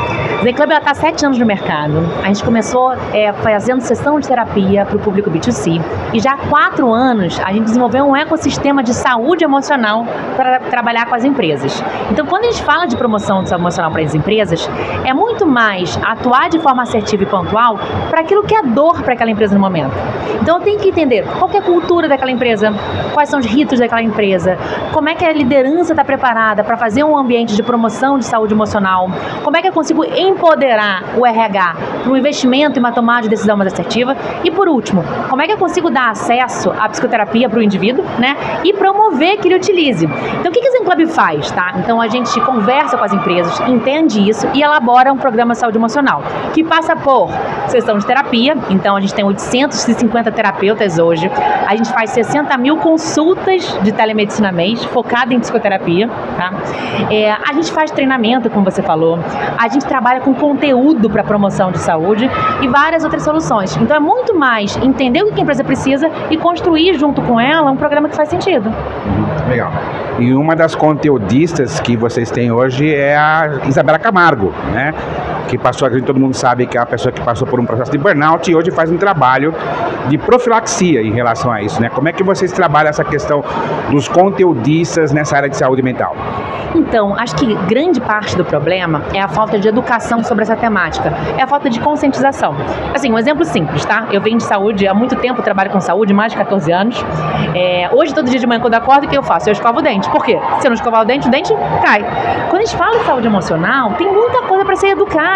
[0.40, 1.94] Zen Club está há sete anos no mercado.
[2.22, 5.82] A gente começou é, fazendo sessão de terapia para o público B2C
[6.14, 11.06] e já há quatro anos a gente desenvolveu um ecossistema de saúde emocional para trabalhar
[11.06, 11.82] com as empresas.
[12.12, 14.70] Então, quando a gente fala de promoção de saúde emocional para as empresas,
[15.04, 17.76] é muito mais atuar de forma assertiva e pontual
[18.08, 19.92] para aquilo que é dor para aquela empresa no momento.
[20.40, 22.72] Então, eu tenho que entender qual é a cultura daquela empresa,
[23.12, 24.56] quais são os ritos daquela empresa,
[24.92, 28.54] como é que a liderança está preparada para fazer um ambiente de promoção de saúde
[28.54, 29.10] emocional,
[29.42, 33.28] como é que eu consigo empoderar o RH para um investimento e uma tomada de
[33.28, 34.16] decisão mais assertiva.
[34.44, 38.04] E por último, como é que eu consigo dar acesso à psicoterapia para o indivíduo,
[38.18, 38.36] né?
[38.64, 40.04] E promover que ele utilize.
[40.06, 41.74] Então, o que, que a Zen Club faz, tá?
[41.76, 45.78] Então, a gente conversa com as empresas, entende isso e elabora um programa de saúde
[45.78, 47.30] emocional, que passa por
[47.68, 48.56] sessão de terapia.
[48.70, 51.30] Então, a gente tem 850 terapeutas hoje.
[51.66, 56.52] A gente faz 60 mil consultas de telemedicina mês, focada em psicoterapia, tá?
[57.10, 59.18] É, a gente faz treinamento, como você falou.
[59.58, 62.28] A gente trabalha trabalha com conteúdo para promoção de saúde
[62.60, 63.76] e várias outras soluções.
[63.76, 67.70] Então é muito mais entender o que a empresa precisa e construir junto com ela
[67.70, 68.70] um programa que faz sentido.
[69.48, 69.72] Legal.
[70.18, 74.92] E uma das conteudistas que vocês têm hoje é a Isabela Camargo, né?
[75.48, 77.64] Que passou, a gente todo mundo sabe que é uma pessoa que passou por um
[77.64, 79.54] processo de burnout e hoje faz um trabalho
[80.08, 81.88] de profilaxia em relação a isso, né?
[81.88, 83.42] Como é que vocês trabalham essa questão
[83.90, 86.14] dos conteudistas nessa área de saúde mental?
[86.74, 91.12] Então, acho que grande parte do problema é a falta de educação sobre essa temática,
[91.36, 92.54] é a falta de conscientização.
[92.94, 94.06] Assim, um exemplo simples, tá?
[94.12, 97.04] Eu venho de saúde há muito tempo, trabalho com saúde, mais de 14 anos.
[97.54, 99.48] É, hoje, todo dia de manhã, quando eu acordo, o que eu faço?
[99.48, 100.10] Eu escovo o dente.
[100.10, 100.38] Por quê?
[100.60, 102.04] Se eu não escovar o dente, o dente cai.
[102.50, 104.88] Quando a gente fala de saúde emocional, tem muita coisa para ser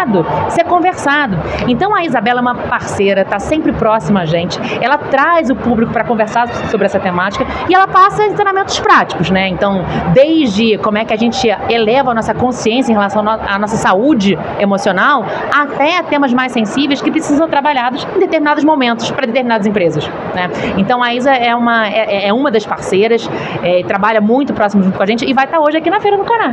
[0.03, 1.37] educado, ser conversado.
[1.67, 4.59] Então, a Isabela é uma parceira, está sempre próxima a gente.
[4.81, 9.47] Ela traz o público para conversar sobre essa temática e ela passa ensinamentos práticos, né?
[9.47, 13.77] Então, desde como é que a gente eleva a nossa consciência em relação à nossa
[13.77, 19.65] saúde emocional, até temas mais sensíveis que precisam ser trabalhados em determinados momentos para determinadas
[19.65, 20.07] empresas.
[20.35, 20.49] Né?
[20.77, 23.29] Então a Isa é uma, é, é uma das parceiras,
[23.63, 26.17] é, trabalha muito próximo junto com a gente e vai estar hoje aqui na Feira
[26.17, 26.51] do Canal.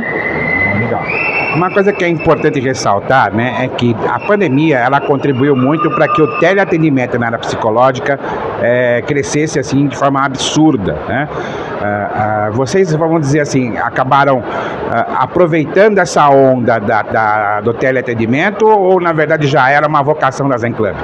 [0.79, 1.01] Legal.
[1.55, 6.07] Uma coisa que é importante ressaltar, né, é que a pandemia ela contribuiu muito para
[6.07, 8.19] que o teleatendimento na área psicológica
[8.61, 11.27] é, crescesse assim de forma absurda, né?
[11.81, 14.43] Uh, uh, vocês vamos dizer assim acabaram uh,
[15.17, 20.57] aproveitando essa onda da, da, do teleatendimento ou na verdade já era uma vocação da
[20.57, 20.95] Zen Club?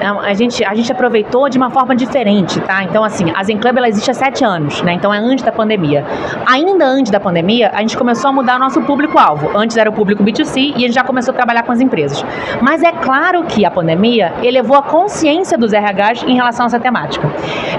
[0.00, 2.84] a gente, a gente aproveitou de uma forma diferente, tá?
[2.84, 4.92] Então, assim, a Zen Club ela existe há sete anos, né?
[4.92, 6.04] Então é antes da pandemia.
[6.46, 9.50] Ainda antes da pandemia, a gente começou a mudar o nosso público-alvo.
[9.68, 12.24] Antes era o público B2C e a gente já começou a trabalhar com as empresas.
[12.62, 16.80] Mas é claro que a pandemia elevou a consciência dos RHs em relação a essa
[16.80, 17.30] temática.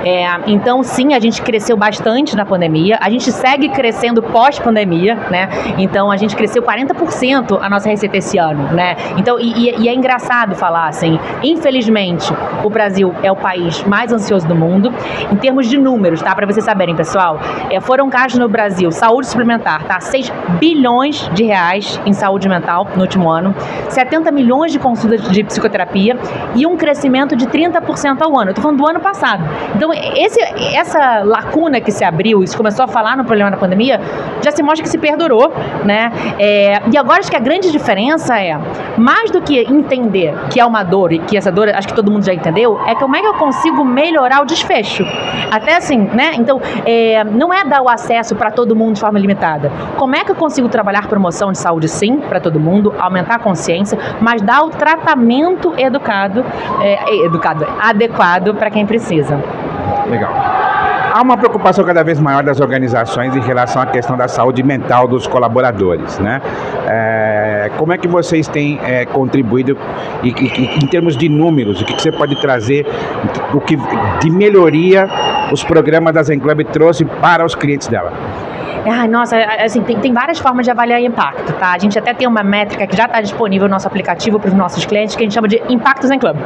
[0.05, 2.99] É, então, sim, a gente cresceu bastante na pandemia.
[3.01, 5.49] A gente segue crescendo pós-pandemia, né?
[5.79, 8.95] Então, a gente cresceu 40% a nossa receita esse ano, né?
[9.17, 12.31] Então, e, e é engraçado falar, assim, infelizmente
[12.63, 14.93] o Brasil é o país mais ansioso do mundo.
[15.31, 16.35] Em termos de números, tá?
[16.35, 17.39] Para vocês saberem, pessoal,
[17.71, 19.99] é, foram gastos no Brasil, saúde suplementar, tá?
[19.99, 23.55] 6 bilhões de reais em saúde mental no último ano,
[23.89, 26.17] 70 milhões de consultas de psicoterapia
[26.55, 28.51] e um crescimento de 30% ao ano.
[28.51, 29.43] Eu tô falando do ano passado.
[29.75, 30.39] Então, esse,
[30.75, 33.99] essa lacuna que se abriu, isso começou a falar no problema da pandemia,
[34.41, 35.51] já se mostra que se perdurou,
[35.83, 36.11] né?
[36.37, 38.57] É, e agora acho que a grande diferença é,
[38.97, 42.11] mais do que entender que é uma dor e que essa dor, acho que todo
[42.11, 45.03] mundo já entendeu, é como é que eu consigo melhorar o desfecho.
[45.51, 46.33] Até assim, né?
[46.35, 49.71] Então, é, não é dar o acesso para todo mundo de forma limitada.
[49.97, 53.39] Como é que eu consigo trabalhar promoção de saúde, sim, para todo mundo, aumentar a
[53.39, 56.43] consciência, mas dar o tratamento educado,
[56.81, 59.39] é, educado, adequado para quem precisa.
[60.09, 60.33] Legal.
[61.11, 65.07] Há uma preocupação cada vez maior das organizações em relação à questão da saúde mental
[65.07, 66.39] dos colaboradores, né?
[66.87, 69.75] É, como é que vocês têm é, contribuído
[70.23, 71.81] e, e, em termos de números?
[71.81, 72.85] O que, você pode trazer
[73.53, 73.75] o que,
[74.21, 75.07] de melhoria
[75.51, 78.13] os programas da Zen Club trouxe para os clientes dela?
[78.85, 81.73] Ai, nossa, assim, tem, tem várias formas de avaliar impacto, tá?
[81.73, 84.53] A gente até tem uma métrica que já está disponível no nosso aplicativo para os
[84.53, 86.37] nossos clientes, que a gente chama de Impactos em Club.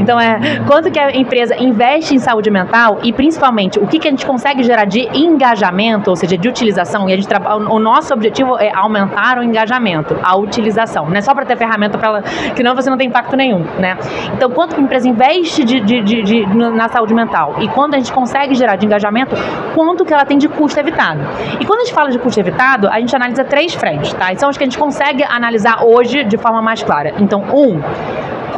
[0.00, 4.08] Então, é quanto que a empresa investe em saúde mental e, principalmente, o que, que
[4.08, 7.08] a gente consegue gerar de engajamento, ou seja, de utilização.
[7.08, 7.28] E a gente
[7.70, 11.08] o nosso objetivo é aumentar o engajamento, a utilização.
[11.08, 12.22] Não é só para ter ferramenta para ela,
[12.54, 13.96] que não você não tem impacto nenhum, né?
[14.34, 17.94] Então, quanto que a empresa investe de, de, de, de, na saúde mental e quando
[17.94, 19.34] a gente consegue gerar de engajamento,
[19.74, 21.20] quanto que ela tem de custo evitado.
[21.58, 24.32] E quando a gente fala de custo evitado, a gente analisa três frentes, tá?
[24.32, 27.14] Então, acho que a gente consegue analisar hoje de forma mais clara.
[27.18, 27.80] Então, um,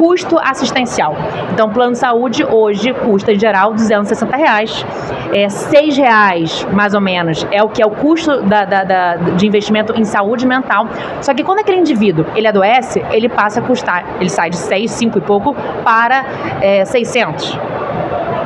[0.03, 1.15] custo assistencial.
[1.53, 4.85] Então, plano de saúde hoje custa em geral 260 reais.
[5.33, 9.15] É, 6 reais, mais ou menos, é o que é o custo da, da, da,
[9.15, 10.87] de investimento em saúde mental.
[11.21, 14.91] Só que quando aquele indivíduo ele adoece, ele passa a custar, ele sai de 6,
[14.91, 16.25] 5 e pouco para
[16.61, 17.57] é, 600.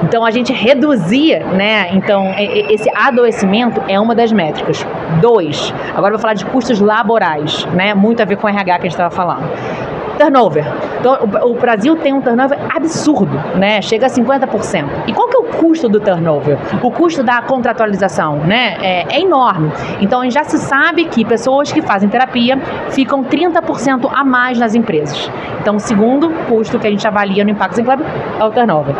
[0.03, 1.89] Então a gente reduzia, né?
[1.93, 4.86] Então esse adoecimento é uma das métricas.
[5.21, 7.93] Dois, agora vou falar de custos laborais, né?
[7.93, 9.47] Muito a ver com o RH que a gente estava falando.
[10.17, 10.65] Turnover.
[10.99, 13.82] Então, o Brasil tem um turnover absurdo, né?
[13.82, 14.86] Chega a 50%.
[15.08, 16.58] E qual que é o custo do turnover?
[16.82, 18.77] O custo da contratualização, né?
[18.82, 19.71] É, é enorme.
[20.01, 25.30] Então, já se sabe que pessoas que fazem terapia ficam 30% a mais nas empresas.
[25.62, 28.01] Então, o segundo custo que a gente avalia no Impacto Club
[28.39, 28.95] é o turnover.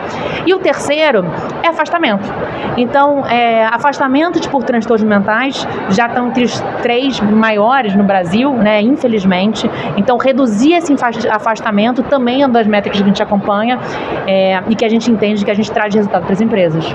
[0.46, 1.26] E o terceiro
[1.64, 2.32] é afastamento.
[2.78, 8.82] Então, é, afastamento por transtornos mentais já estão entre os três maiores no Brasil, né?
[8.82, 9.70] Infelizmente.
[9.96, 10.92] Então, reduzir esse
[11.30, 13.80] afastamento também é uma das métricas que a gente acompanha
[14.26, 16.86] é, e que a gente entende que a gente traz resultado para as empresas.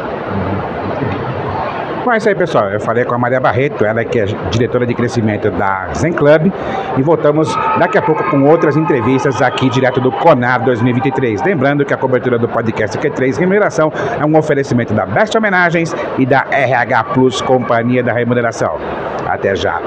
[2.04, 2.68] Bom, é isso aí, pessoal.
[2.68, 6.52] Eu falei com a Maria Barreto, ela que é diretora de crescimento da Zen Club.
[6.98, 11.40] E voltamos daqui a pouco com outras entrevistas aqui direto do Conar 2023.
[11.42, 16.26] Lembrando que a cobertura do podcast Q3 Remuneração é um oferecimento da Best Homenagens e
[16.26, 18.78] da RH Plus Companhia da Remuneração.
[19.28, 19.80] Até já.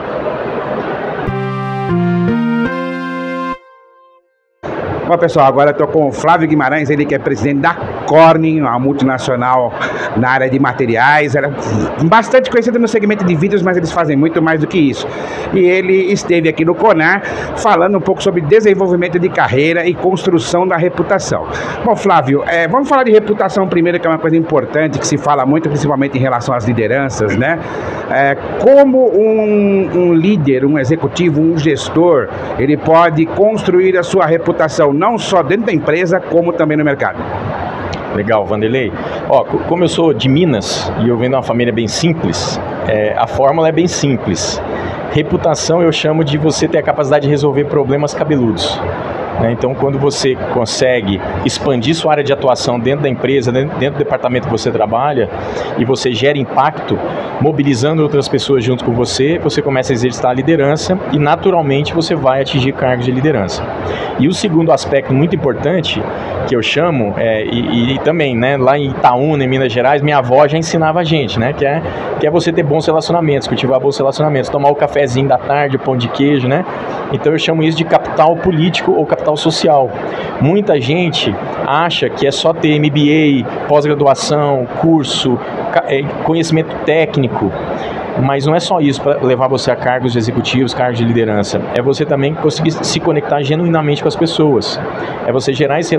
[5.08, 7.76] Bom, pessoal, agora estou com o Flávio Guimarães, ele que é presidente da
[8.08, 9.72] Corning, uma multinacional
[10.18, 11.36] na área de materiais.
[11.36, 14.80] Ela é bastante conhecida no segmento de vídeos, mas eles fazem muito mais do que
[14.80, 15.08] isso.
[15.54, 17.22] E ele esteve aqui no Conar
[17.56, 21.46] falando um pouco sobre desenvolvimento de carreira e construção da reputação.
[21.84, 25.20] Bom, Flávio, é, vamos falar de reputação primeiro, que é uma coisa importante, que se
[25.20, 27.60] fala muito, principalmente em relação às lideranças, né?
[28.10, 34.95] É, como um, um líder, um executivo, um gestor, ele pode construir a sua reputação
[34.96, 37.20] não só dentro da empresa, como também no mercado.
[38.16, 38.92] Legal, Vanderlei.
[39.30, 43.14] Ó, como eu sou de Minas e eu venho de uma família bem simples, é,
[43.18, 44.62] a fórmula é bem simples.
[45.12, 48.80] Reputação eu chamo de você ter a capacidade de resolver problemas cabeludos.
[49.40, 49.52] Né?
[49.52, 54.48] Então, quando você consegue expandir sua área de atuação dentro da empresa, dentro do departamento
[54.48, 55.30] que você trabalha,
[55.78, 56.98] e você gera impacto,
[57.42, 62.16] mobilizando outras pessoas junto com você, você começa a exercitar a liderança e, naturalmente, você
[62.16, 63.64] vai atingir cargos de liderança.
[64.20, 66.02] E o segundo aspecto muito importante,
[66.48, 70.18] que eu chamo, é, e, e, também, né, lá em Itaúna, em Minas Gerais, minha
[70.18, 71.82] avó já ensinava a gente, né, que é,
[72.20, 75.80] que é você ter bons relacionamentos, cultivar bons relacionamentos, tomar o cafezinho da tarde, o
[75.80, 76.66] pão de queijo, né?
[77.12, 79.90] Então eu chamo isso de capital político ou capital capital social.
[80.40, 81.34] Muita gente
[81.66, 85.40] acha que é só ter MBA, pós-graduação, curso,
[85.88, 87.52] é, conhecimento técnico.
[88.22, 91.62] Mas não é só isso para levar você a cargos executivos, cargos de liderança.
[91.74, 94.80] É você também conseguir se conectar genuinamente com as pessoas.
[95.26, 95.96] É você gerar esse,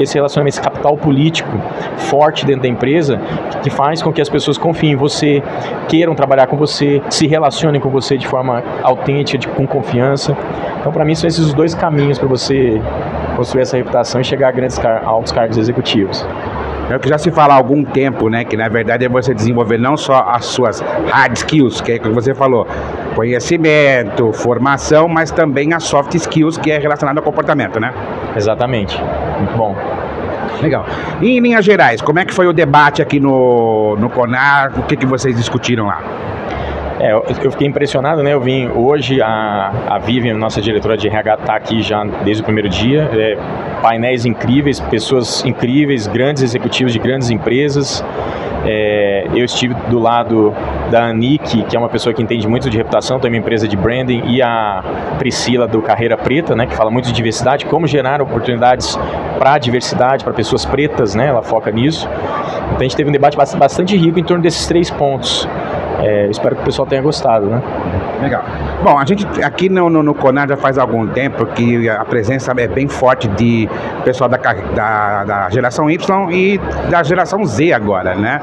[0.00, 1.50] esse relacionamento, esse capital político
[1.96, 3.20] forte dentro da empresa
[3.62, 5.42] que faz com que as pessoas confiem em você,
[5.88, 10.36] queiram trabalhar com você, se relacionem com você de forma autêntica, de, com confiança.
[10.80, 12.80] Então, para mim, são esses os dois caminhos para você
[13.36, 16.26] construir essa reputação e chegar a grandes car altos cargos executivos.
[16.90, 18.44] É o que já se fala há algum tempo, né?
[18.44, 22.00] Que na verdade é você desenvolver não só as suas hard skills, que é o
[22.00, 22.66] que você falou,
[23.14, 27.94] conhecimento, formação, mas também as soft skills, que é relacionado ao comportamento, né?
[28.36, 29.00] Exatamente.
[29.38, 29.76] Muito bom.
[30.60, 30.84] Legal.
[31.20, 34.72] E em linhas gerais, como é que foi o debate aqui no, no CONAR?
[34.78, 36.02] O que, que vocês discutiram lá?
[37.00, 38.34] É, eu fiquei impressionado, né?
[38.34, 42.44] Eu vim hoje, a, a Vivian, nossa diretora de RH, está aqui já desde o
[42.44, 43.08] primeiro dia.
[43.14, 43.38] É,
[43.80, 48.04] painéis incríveis, pessoas incríveis, grandes executivos de grandes empresas.
[48.66, 50.54] É, eu estive do lado
[50.90, 53.76] da Anik, que é uma pessoa que entende muito de reputação, tem uma empresa de
[53.76, 54.84] branding, e a
[55.18, 58.98] Priscila do Carreira Preta, né, que fala muito de diversidade, como gerar oportunidades
[59.38, 62.06] para a diversidade, para pessoas pretas, né, ela foca nisso.
[62.66, 65.48] Então a gente teve um debate bastante rico em torno desses três pontos.
[66.02, 67.62] É, espero que o pessoal tenha gostado, né?
[68.22, 68.42] Legal.
[68.82, 72.52] Bom, a gente aqui no, no, no Conar já faz algum tempo que a presença
[72.56, 73.68] é bem forte de
[74.04, 76.58] pessoal da, da, da geração Y e
[76.90, 78.40] da geração Z agora, né?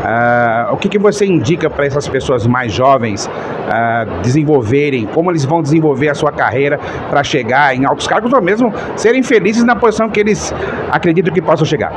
[0.00, 5.44] Uh, o que, que você indica para essas pessoas mais jovens uh, desenvolverem, como eles
[5.44, 9.74] vão desenvolver a sua carreira para chegar em altos cargos ou mesmo serem felizes na
[9.74, 10.54] posição que eles
[10.90, 11.92] acreditam que possam chegar?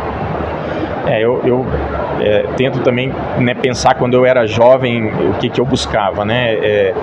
[1.05, 1.65] É, eu, eu
[2.21, 6.53] é, tento também né, pensar quando eu era jovem o que, que eu buscava, né?
[6.53, 6.93] É,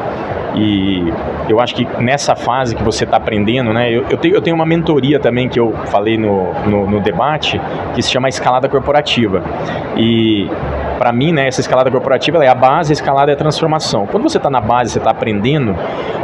[0.55, 1.13] e
[1.49, 3.91] eu acho que nessa fase que você está aprendendo, né?
[3.91, 7.61] Eu, eu, tenho, eu tenho uma mentoria também que eu falei no, no, no debate
[7.95, 9.43] que se chama escalada corporativa.
[9.97, 10.49] E
[10.99, 14.07] para mim, né, essa escalada corporativa é a base, a escalada é a transformação.
[14.07, 15.75] Quando você está na base, você está aprendendo,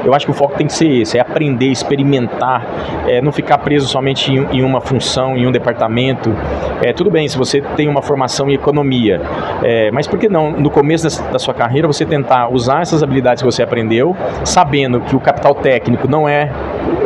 [0.04, 2.66] eu acho que o foco tem que ser esse, é aprender, experimentar,
[3.06, 6.34] é, não ficar preso somente em, em, uma função, em um departamento.
[6.82, 9.20] É, tudo bem se você tem uma formação em economia,
[9.62, 13.02] é, mas por que não, no começo da, da sua carreira, você tentar usar essas
[13.02, 16.50] habilidades que você aprendeu, sabendo que o capital técnico não é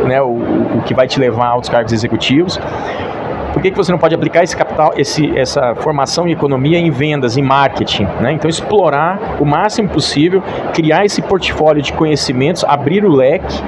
[0.06, 2.58] né, o, o que vai te levar a altos cargos executivos,
[3.52, 6.90] por que, que você não pode aplicar esse capital, esse, essa formação em economia em
[6.90, 8.04] vendas, em marketing?
[8.20, 8.32] Né?
[8.32, 10.42] Então, explorar o máximo possível,
[10.72, 13.60] criar esse portfólio de conhecimentos, abrir o leque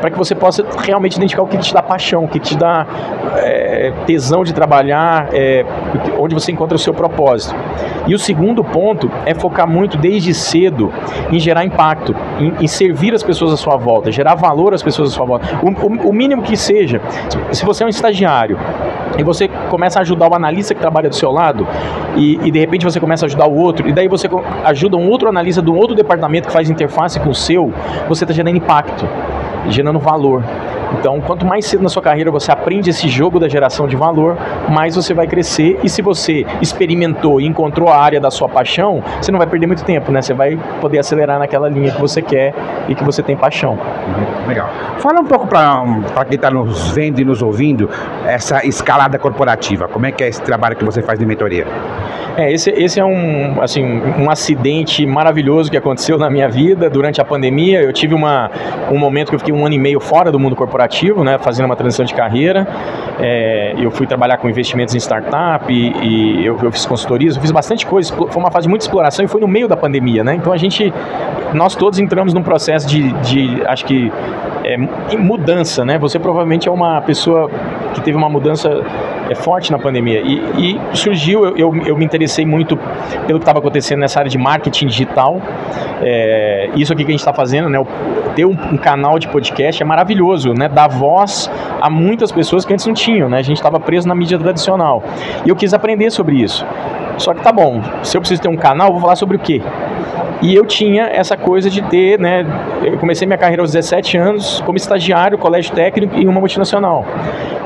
[0.00, 2.86] para que você possa realmente identificar o que te dá paixão, o que te dá
[3.36, 5.64] é, tesão de trabalhar, é,
[6.18, 7.54] onde você encontra o seu propósito.
[8.06, 10.92] E o segundo ponto é focar muito desde cedo
[11.30, 15.10] em gerar impacto, em, em servir as pessoas à sua volta, gerar valor às pessoas
[15.10, 15.46] à sua volta.
[15.62, 17.00] O, o, o mínimo que seja,
[17.50, 18.58] se você é um estagiário
[19.18, 21.66] e você começa a ajudar o analista que trabalha do seu lado
[22.16, 24.28] e, e, de repente você começa a ajudar o outro e daí você
[24.64, 27.72] ajuda um outro analista de um outro departamento que faz interface com o seu,
[28.08, 29.06] você está gerando impacto,
[29.68, 30.42] gerando valor.
[30.98, 34.36] Então, quanto mais cedo na sua carreira você aprende esse jogo da geração de valor,
[34.68, 35.78] mais você vai crescer.
[35.82, 39.66] E se você experimentou e encontrou a área da sua paixão, você não vai perder
[39.66, 40.22] muito tempo, né?
[40.22, 42.54] Você vai poder acelerar naquela linha que você quer
[42.88, 43.72] e que você tem paixão.
[43.72, 44.48] Uhum.
[44.48, 44.68] Legal.
[44.98, 47.90] Fala um pouco para quem está nos vendo e nos ouvindo
[48.24, 49.88] essa escalada corporativa.
[49.88, 51.66] Como é que é esse trabalho que você faz de mentoria?
[52.36, 57.18] É, esse, esse é um, assim, um acidente maravilhoso que aconteceu na minha vida durante
[57.18, 57.82] a pandemia.
[57.82, 58.50] Eu tive uma,
[58.90, 61.64] um momento que eu fiquei um ano e meio fora do mundo corporativo, né, fazendo
[61.64, 62.68] uma transição de carreira.
[63.18, 67.40] É, eu fui trabalhar com investimentos em startup e, e eu, eu, fiz consultorias, eu
[67.40, 68.12] fiz bastante coisa.
[68.14, 70.34] Foi uma fase de muita exploração e foi no meio da pandemia, né?
[70.34, 70.92] Então a gente,
[71.54, 74.12] nós todos entramos num processo de, de acho que,
[74.62, 74.76] é,
[75.16, 75.96] mudança, né?
[75.98, 77.50] Você provavelmente é uma pessoa
[77.96, 78.70] que teve uma mudança
[79.28, 82.76] é, forte na pandemia e, e surgiu, eu, eu, eu me interessei muito
[83.26, 85.40] pelo que estava acontecendo nessa área de marketing digital.
[86.02, 87.84] É, isso aqui que a gente está fazendo, né?
[88.34, 90.68] Ter um, um, canal de podcast é maravilhoso, né?
[90.68, 93.38] Dar voz a muitas pessoas que antes não tinham, né?
[93.38, 95.02] A gente estava preso na mídia tradicional.
[95.44, 96.66] E eu quis aprender sobre isso.
[97.18, 99.62] Só que tá bom, se eu preciso ter um canal, vou falar sobre o quê?
[100.42, 102.44] E eu tinha essa coisa de ter, né?
[102.82, 107.06] Eu comecei minha carreira aos 17 anos como estagiário, colégio técnico em uma multinacional.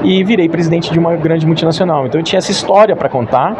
[0.02, 2.06] E virei presidente de uma grande multinacional.
[2.06, 3.56] Então eu tinha essa história para contar.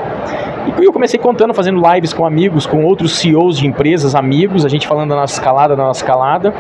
[0.81, 4.69] E eu comecei contando, fazendo lives com amigos, com outros CEOs de empresas, amigos, a
[4.69, 6.55] gente falando da nossa escalada, da nossa escalada.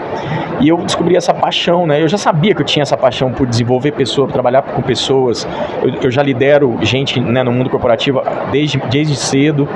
[0.61, 2.03] E eu descobri essa paixão, né?
[2.03, 5.47] Eu já sabia que eu tinha essa paixão por desenvolver pessoas, trabalhar com pessoas.
[5.83, 9.68] Eu, eu já lidero gente né, no mundo corporativo desde, desde cedo.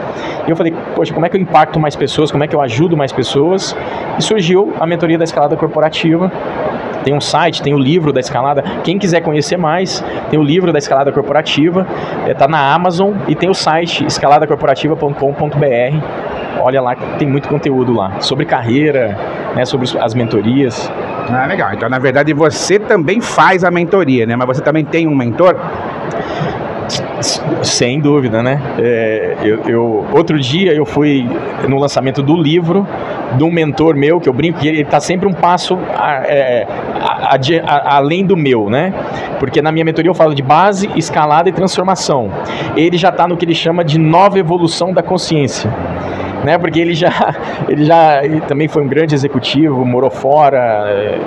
[0.47, 2.31] E eu falei, poxa, como é que eu impacto mais pessoas?
[2.31, 3.75] Como é que eu ajudo mais pessoas?
[4.19, 6.31] E surgiu a mentoria da escalada corporativa
[7.05, 8.63] tem um site, tem o livro da escalada.
[8.83, 11.87] Quem quiser conhecer mais, tem o livro da escalada corporativa,
[12.27, 16.61] está é, na Amazon e tem o site escaladacorporativa.com.br.
[16.61, 19.17] Olha lá tem muito conteúdo lá sobre carreira,
[19.55, 20.91] né, sobre as mentorias.
[21.31, 21.73] Ah, legal.
[21.73, 24.37] Então, na verdade, você também faz a mentoria, né?
[24.37, 25.57] Mas você também tem um mentor?
[27.63, 28.61] Sem dúvida, né?
[28.79, 31.27] É, eu, eu, outro dia eu fui
[31.69, 32.87] no lançamento do livro
[33.37, 35.79] de um mentor meu, que eu brinco que ele está sempre um passo
[36.27, 36.67] é,
[37.01, 38.93] a, a, além do meu, né?
[39.39, 42.31] Porque na minha mentoria eu falo de base, escalada e transformação.
[42.77, 45.71] Ele já está no que ele chama de nova evolução da consciência.
[46.45, 47.11] Né, porque ele já,
[47.67, 51.19] ele já ele também foi um grande executivo, morou fora, é,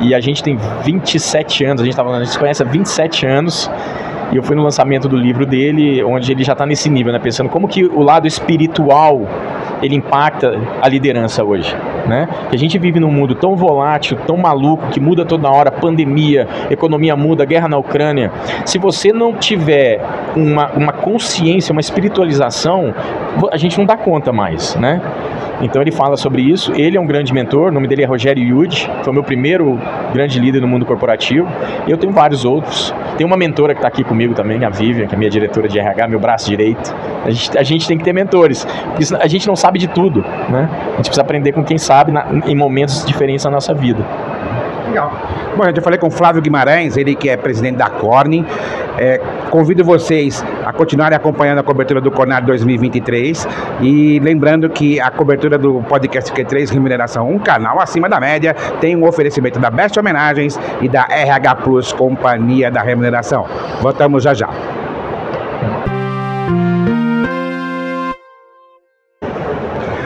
[0.00, 3.26] e a gente tem 27 anos, a gente, tava, a gente se conhece há 27
[3.26, 3.68] anos,
[4.32, 7.18] e eu fui no lançamento do livro dele, onde ele já está nesse nível, né?
[7.18, 9.26] Pensando como que o lado espiritual
[9.82, 11.74] ele impacta a liderança hoje,
[12.10, 12.28] né?
[12.50, 16.48] Que a gente vive num mundo tão volátil, tão maluco, que muda toda hora, pandemia,
[16.68, 18.32] economia muda, guerra na Ucrânia.
[18.66, 20.00] Se você não tiver
[20.34, 22.92] uma, uma consciência, uma espiritualização,
[23.52, 25.00] a gente não dá conta mais, né?
[25.62, 26.72] Então ele fala sobre isso.
[26.74, 29.78] Ele é um grande mentor, o nome dele é Rogério Yud, foi meu primeiro
[30.12, 31.46] grande líder no mundo corporativo.
[31.86, 32.94] Eu tenho vários outros.
[33.16, 35.78] Tem uma mentora que está aqui comigo também, a Vivian, que é minha diretora de
[35.78, 36.94] RH, meu braço direito.
[37.24, 40.24] A gente, a gente tem que ter mentores, porque a gente não sabe de tudo,
[40.48, 40.68] né?
[40.70, 44.04] A gente precisa aprender com quem sabe na, em momentos diferentes da nossa vida.
[44.90, 45.12] Legal.
[45.56, 48.44] Bom, gente, eu falei com o Flávio Guimarães, ele que é presidente da Corning.
[48.98, 49.20] É,
[49.50, 53.46] convido vocês a continuarem acompanhando a cobertura do Cornar 2023
[53.80, 58.96] e lembrando que a cobertura do podcast Q3 Remuneração, um canal acima da média, tem
[58.96, 63.46] um oferecimento da Best Homenagens e da RH Plus Companhia da Remuneração.
[63.80, 64.48] Voltamos já já.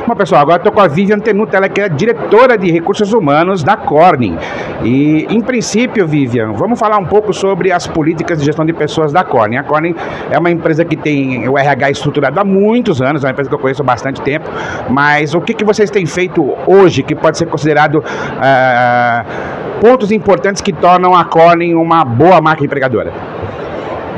[0.06, 3.64] Bom, pessoal, agora estou com a Vivian Tenuta, ela que é diretora de recursos humanos
[3.64, 4.36] da Corning.
[4.82, 9.14] E, em princípio, Vivian, vamos falar um pouco sobre as políticas de gestão de pessoas
[9.14, 9.56] da Corning.
[9.56, 9.94] A Corning
[10.30, 13.54] é uma empresa que tem o RH estruturado há muitos anos, é uma empresa que
[13.54, 14.46] eu conheço há bastante tempo,
[14.90, 20.60] mas o que, que vocês têm feito hoje que pode ser considerado uh, pontos importantes
[20.60, 23.10] que tornam a Corning uma boa marca empregadora?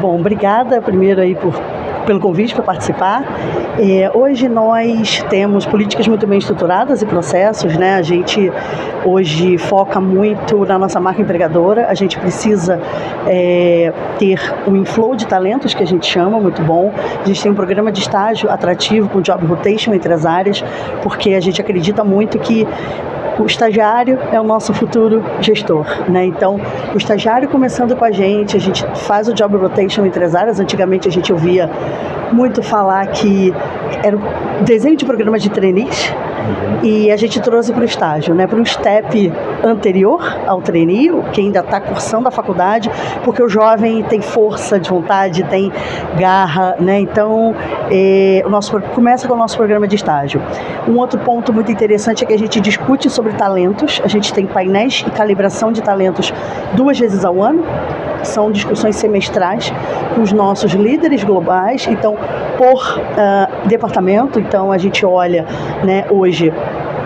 [0.01, 1.55] Bom, obrigada primeiro aí por
[2.07, 3.25] pelo convite para participar.
[3.79, 7.97] É, hoje nós temos políticas muito bem estruturadas e processos, né?
[7.97, 8.51] A gente
[9.05, 11.89] hoje foca muito na nossa marca empregadora.
[11.89, 12.81] A gente precisa
[13.27, 16.93] é, ter um inflow de talentos que a gente chama muito bom.
[17.23, 20.65] A gente tem um programa de estágio atrativo com job rotation entre as áreas,
[21.03, 22.67] porque a gente acredita muito que
[23.39, 26.25] o estagiário é o nosso futuro gestor, né?
[26.25, 26.59] Então,
[26.95, 30.59] o estagiário começando com a gente, a gente faz o job rotation entre as áreas.
[30.59, 31.71] Antigamente a gente ouvia
[32.33, 33.53] muito falar que
[34.03, 34.17] era
[34.65, 36.13] desenho de programa de trainees
[36.83, 39.33] e a gente trouxe para o estágio, né, para um step
[39.65, 42.91] anterior ao trainee, que ainda está cursando a faculdade,
[43.25, 45.73] porque o jovem tem força de vontade, tem
[46.19, 47.55] garra, né, então
[47.91, 50.41] é, o nosso, começa com o nosso programa de estágio.
[50.89, 54.47] Um outro ponto muito interessante é que a gente discute sobre talentos, a gente tem
[54.47, 56.33] painéis e calibração de talentos
[56.75, 57.65] duas vezes ao ano,
[58.27, 59.73] são discussões semestrais
[60.15, 62.17] com os nossos líderes globais, então
[62.57, 65.47] por uh, departamento, então a gente olha
[65.85, 66.36] né, hoje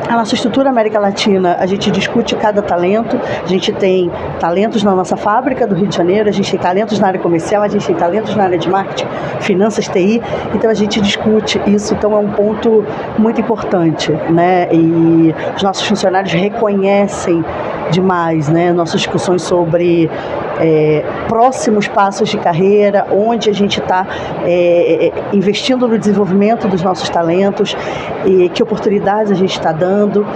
[0.08, 3.16] a nossa estrutura América Latina, a gente discute cada talento.
[3.44, 4.10] A gente tem
[4.40, 7.62] talentos na nossa fábrica do Rio de Janeiro, a gente tem talentos na área comercial,
[7.62, 9.06] a gente tem talentos na área de marketing,
[9.40, 10.20] finanças, TI.
[10.52, 12.84] Então a gente discute isso, então é um ponto
[13.18, 14.68] muito importante, né?
[14.72, 17.44] E os nossos funcionários reconhecem
[17.90, 18.72] demais, né?
[18.72, 20.10] Nossas discussões sobre
[20.58, 24.06] é, próximos passos de carreira, onde a gente está
[24.44, 27.76] é, é, investindo no desenvolvimento dos nossos talentos,
[28.24, 30.26] e que oportunidades a gente está dando.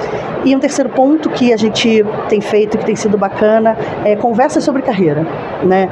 [0.45, 4.65] E um terceiro ponto que a gente tem feito, que tem sido bacana, é conversas
[4.65, 5.27] sobre carreira.
[5.63, 5.89] Né?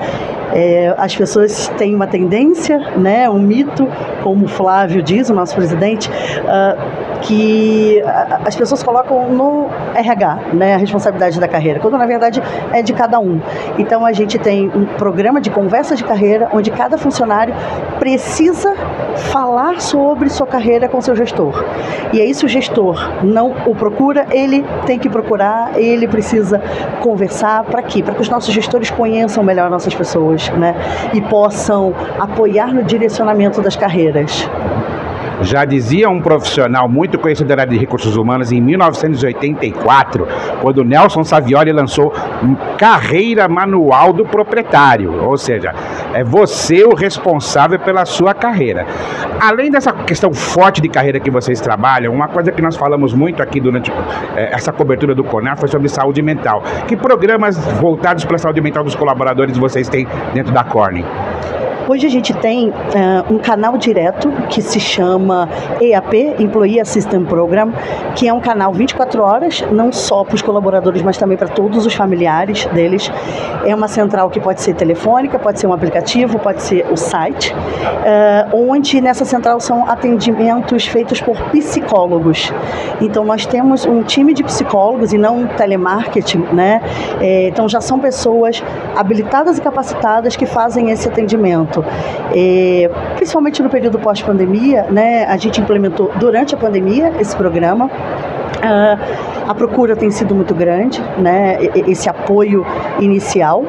[0.52, 3.88] É, as pessoas têm uma tendência, né, um mito,
[4.22, 8.02] como o Flávio diz, o nosso presidente, uh, que
[8.44, 12.42] as pessoas colocam no RH né, a responsabilidade da carreira, quando na verdade
[12.72, 13.40] é de cada um.
[13.78, 17.54] Então a gente tem um programa de conversa de carreira onde cada funcionário
[17.98, 18.74] precisa
[19.16, 21.64] falar sobre sua carreira com seu gestor.
[22.12, 26.60] E aí, se o gestor não o procura, ele tem que procurar, ele precisa
[27.00, 27.64] conversar.
[27.64, 28.02] Para quê?
[28.02, 30.74] Para que os nossos gestores conheçam melhor nossas pessoas né?
[31.14, 34.48] e possam apoiar no direcionamento das carreiras.
[35.42, 40.26] Já dizia um profissional muito conhecido da área de recursos humanos em 1984,
[40.60, 42.12] quando Nelson Savioli lançou
[42.78, 45.74] Carreira Manual do Proprietário, ou seja,
[46.14, 48.86] é você o responsável pela sua carreira.
[49.40, 53.42] Além dessa questão forte de carreira que vocês trabalham, uma coisa que nós falamos muito
[53.42, 53.92] aqui durante
[54.36, 56.62] é, essa cobertura do CONAR foi sobre saúde mental.
[56.86, 61.04] Que programas voltados para a saúde mental dos colaboradores vocês têm dentro da Corning?
[61.88, 62.72] Hoje a gente tem uh,
[63.28, 65.48] um canal direto que se chama
[65.80, 67.72] EAP, Employee Assistance Program,
[68.14, 71.84] que é um canal 24 horas, não só para os colaboradores, mas também para todos
[71.84, 73.10] os familiares deles.
[73.64, 77.52] É uma central que pode ser telefônica, pode ser um aplicativo, pode ser o site,
[77.52, 82.52] uh, onde nessa central são atendimentos feitos por psicólogos.
[83.00, 86.80] Então nós temos um time de psicólogos e não um telemarketing, né?
[87.20, 88.62] É, então já são pessoas
[88.96, 91.71] habilitadas e capacitadas que fazem esse atendimento.
[92.34, 95.24] É, principalmente no período pós-pandemia, né?
[95.24, 97.90] A gente implementou durante a pandemia esse programa.
[98.58, 101.58] Uh, a procura tem sido muito grande, né?
[101.86, 102.64] Esse apoio
[103.00, 103.64] inicial.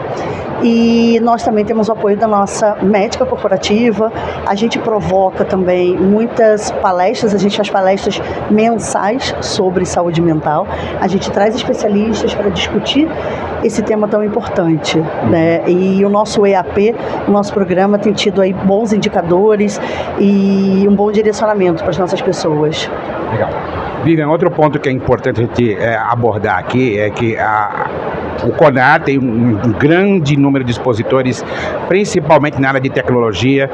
[0.61, 4.11] E nós também temos o apoio da nossa médica corporativa.
[4.45, 10.65] A gente provoca também muitas palestras, a gente faz palestras mensais sobre saúde mental.
[11.01, 13.09] A gente traz especialistas para discutir
[13.61, 14.97] esse tema tão importante,
[15.29, 15.63] né?
[15.67, 16.95] E o nosso EAP,
[17.27, 19.81] o nosso programa tem tido aí bons indicadores
[20.17, 22.89] e um bom direcionamento para as nossas pessoas.
[23.31, 23.82] Legal.
[24.03, 27.87] Vivian, outro ponto que é importante a gente é, abordar aqui é que a,
[28.43, 31.43] o CONAR tem um, um grande número de expositores,
[31.87, 33.69] principalmente na área de tecnologia.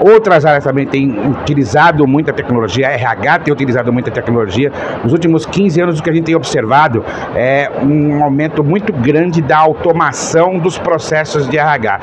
[0.00, 4.72] Outras áreas também têm utilizado muita tecnologia, a RH tem utilizado muita tecnologia.
[5.04, 7.04] Nos últimos 15 anos, o que a gente tem observado
[7.36, 12.00] é um aumento muito grande da automação dos processos de RH.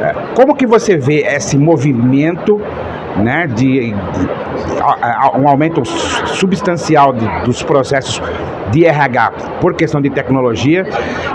[0.00, 2.60] É, como que você vê esse movimento
[3.16, 3.94] né, de, de
[5.38, 8.20] um aumento substancial de, dos processos
[8.70, 10.86] de RH por questão de tecnologia.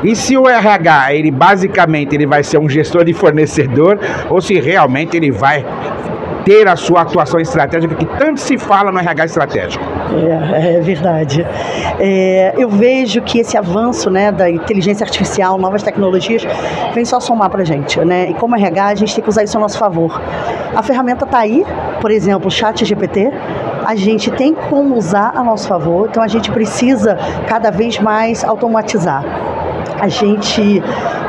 [0.03, 3.99] E se o RH, ele basicamente ele vai ser um gestor de fornecedor
[4.30, 5.65] ou se realmente ele vai
[6.50, 9.86] ter a sua atuação estratégica que tanto se fala no RH estratégico.
[10.52, 11.45] É, é verdade.
[12.00, 16.41] É, eu vejo que esse avanço né, da inteligência artificial, novas tecnologias,
[16.91, 18.00] vem só somar para a gente.
[18.00, 18.32] Né?
[18.32, 20.20] E como RH, a gente tem que usar isso a nosso favor.
[20.76, 21.64] A ferramenta está aí,
[22.02, 23.32] por exemplo, o chat GPT,
[23.86, 27.16] a gente tem como usar a nosso favor, então a gente precisa
[27.47, 29.24] cada vez mais automatizar.
[30.00, 30.82] A gente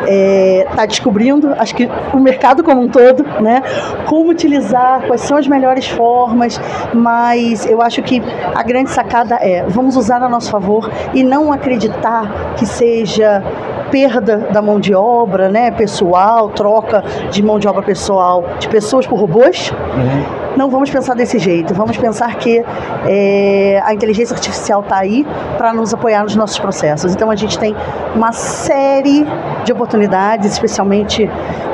[0.02, 3.62] está é, tá descobrindo, acho que o mercado como um todo, né?
[4.06, 6.60] Como utilizar, quais são as melhores formas,
[6.94, 8.22] mas eu acho que
[8.54, 13.42] a grande sacada é vamos usar a nosso favor e não acreditar que seja
[13.90, 19.06] perda da mão de obra, né, pessoal, troca de mão de obra pessoal de pessoas
[19.06, 19.70] por robôs.
[19.70, 20.39] Uhum.
[20.56, 21.74] Não vamos pensar desse jeito.
[21.74, 22.62] Vamos pensar que
[23.06, 25.26] é, a inteligência artificial está aí
[25.56, 27.14] para nos apoiar nos nossos processos.
[27.14, 27.74] Então a gente tem
[28.14, 29.26] uma série
[29.64, 31.28] de oportunidades, especialmente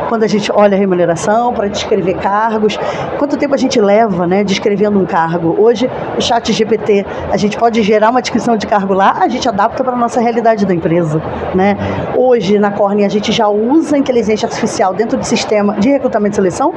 [0.09, 2.79] quando a gente olha a remuneração, para descrever cargos,
[3.19, 5.57] quanto tempo a gente leva né, descrevendo um cargo.
[5.59, 9.49] Hoje, o chat GPT, a gente pode gerar uma descrição de cargo lá, a gente
[9.49, 11.21] adapta para a nossa realidade da empresa.
[11.55, 11.77] Né?
[12.17, 16.37] Hoje, na Corne, a gente já usa inteligência artificial dentro do sistema de recrutamento e
[16.37, 16.73] seleção,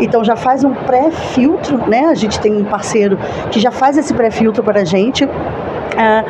[0.00, 0.74] então já faz um
[1.32, 2.06] pré-filtro, né?
[2.06, 3.18] a gente tem um parceiro
[3.50, 6.24] que já faz esse pré-filtro para a gente, é,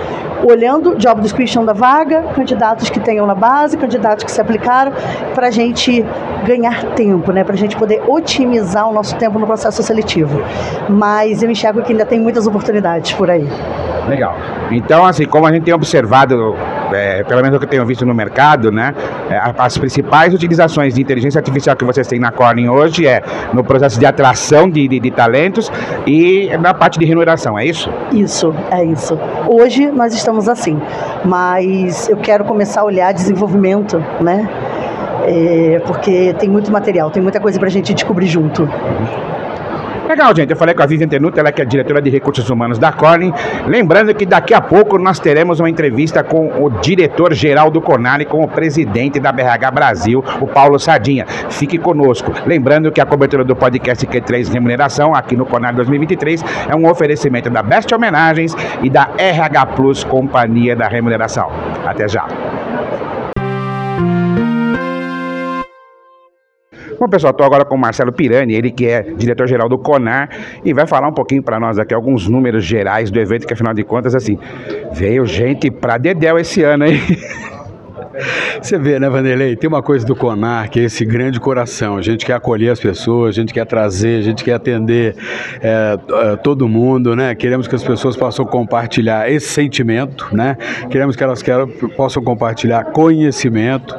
[0.45, 4.93] olhando job description da vaga, candidatos que tenham na base, candidatos que se aplicaram,
[5.35, 6.05] para a gente
[6.45, 7.45] ganhar tempo, né?
[7.45, 10.41] para a gente poder otimizar o nosso tempo no processo seletivo.
[10.89, 13.47] Mas eu enxergo que ainda tem muitas oportunidades por aí.
[14.09, 14.35] Legal.
[14.71, 16.57] Então, assim, como a gente tem observado,
[16.95, 18.95] é, pelo menos o que eu tenho visto no mercado, né,
[19.31, 23.23] é, as principais utilizações de inteligência artificial que vocês têm na Corning hoje é
[23.53, 25.71] no processo de atração de, de, de talentos
[26.07, 27.91] e na parte de remuneração, é isso?
[28.13, 29.19] Isso, é isso.
[29.49, 30.81] Hoje nós estamos assim,
[31.25, 34.49] mas eu quero começar a olhar desenvolvimento, né?
[35.25, 38.69] É, porque tem muito material, tem muita coisa para a gente descobrir junto.
[40.09, 40.51] Legal, gente.
[40.51, 43.33] Eu falei com a Vivian Tenuta, ela que é diretora de recursos humanos da Corning.
[43.67, 48.43] Lembrando que daqui a pouco nós teremos uma entrevista com o diretor-geral do Conale, com
[48.43, 51.25] o presidente da BRH Brasil, o Paulo Sardinha.
[51.51, 52.33] Fique conosco.
[52.45, 57.49] Lembrando que a cobertura do podcast Q3 Remuneração, aqui no Conale 2023, é um oferecimento
[57.49, 61.51] da Best Homenagens e da RH Plus Companhia da Remuneração.
[61.87, 62.27] Até já.
[67.03, 70.29] Bom, pessoal, estou agora com o Marcelo Pirani, ele que é diretor-geral do CONAR,
[70.65, 73.75] e vai falar um pouquinho para nós aqui alguns números gerais do evento, que afinal
[73.75, 74.39] de contas, assim,
[74.93, 77.01] veio gente para Dedéu esse ano, hein?
[78.61, 79.57] Você vê, né, Vanderlei?
[79.57, 81.97] Tem uma coisa do CONAR que é esse grande coração.
[81.97, 85.17] A gente quer acolher as pessoas, a gente quer trazer, a gente quer atender
[85.61, 87.35] é, é, todo mundo, né?
[87.35, 90.57] Queremos que as pessoas possam compartilhar esse sentimento, né?
[90.91, 93.97] Queremos que elas queiram, possam compartilhar conhecimento.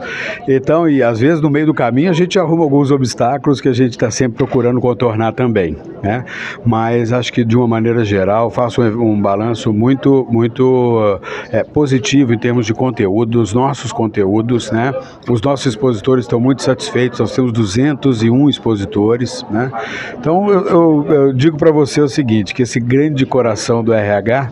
[0.47, 3.73] Então, e às vezes no meio do caminho a gente arruma alguns obstáculos que a
[3.73, 6.23] gente está sempre procurando contornar também, né?
[6.63, 11.19] Mas acho que de uma maneira geral faço um, um balanço muito, muito
[11.51, 14.93] é, positivo em termos de conteúdo dos nossos conteúdos conteúdos, né?
[15.29, 19.71] Os nossos expositores estão muito satisfeitos, nós temos 201 expositores, né?
[20.19, 24.49] Então eu, eu, eu digo para você o seguinte, que esse grande coração do RH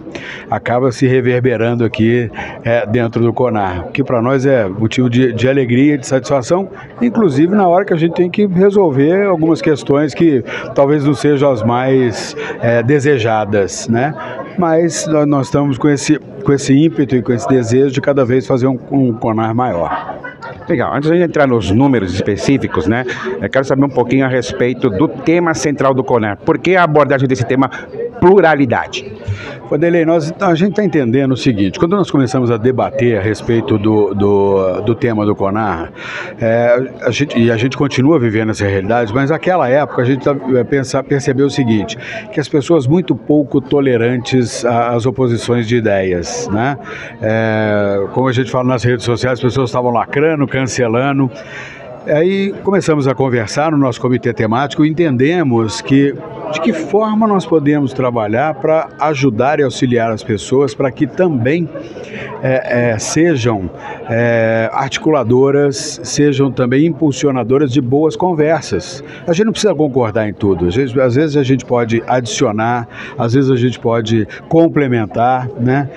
[0.50, 2.32] acaba se reverberando aqui
[2.64, 6.70] é, dentro do CONAR, que para nós é motivo de, de alegria, de satisfação,
[7.02, 10.44] inclusive na hora que a gente tem que resolver algumas questões que
[10.74, 14.14] talvez não sejam as mais é, desejadas, né?
[14.58, 18.46] Mas nós estamos com esse, com esse ímpeto e com esse desejo de cada vez
[18.46, 19.90] fazer um, um CONAR maior.
[20.68, 20.94] Legal.
[20.94, 23.06] Antes de entrar nos números específicos, né,
[23.52, 26.38] quero saber um pouquinho a respeito do tema central do CONAR.
[26.38, 27.70] Por que a abordagem desse tema
[28.20, 29.12] pluralidade?
[29.72, 33.78] Vanderlei, nós, a gente está entendendo o seguinte, quando nós começamos a debater a respeito
[33.78, 35.94] do, do, do tema do CONAR,
[36.42, 40.26] é, a gente, e a gente continua vivendo essa realidade, mas naquela época a gente
[40.26, 41.98] tá, é, pensa, percebeu o seguinte,
[42.34, 46.78] que as pessoas muito pouco tolerantes às oposições de ideias, né?
[47.22, 51.30] É, como a gente fala nas redes sociais, as pessoas estavam lacrando, cancelando,
[52.08, 56.16] Aí começamos a conversar no nosso comitê temático entendemos que
[56.52, 61.70] de que forma nós podemos trabalhar para ajudar e auxiliar as pessoas para que também
[62.42, 63.70] é, é, sejam
[64.10, 69.04] é, articuladoras, sejam também impulsionadoras de boas conversas.
[69.28, 72.88] A gente não precisa concordar em tudo, às vezes, às vezes a gente pode adicionar,
[73.16, 75.88] às vezes a gente pode complementar, né?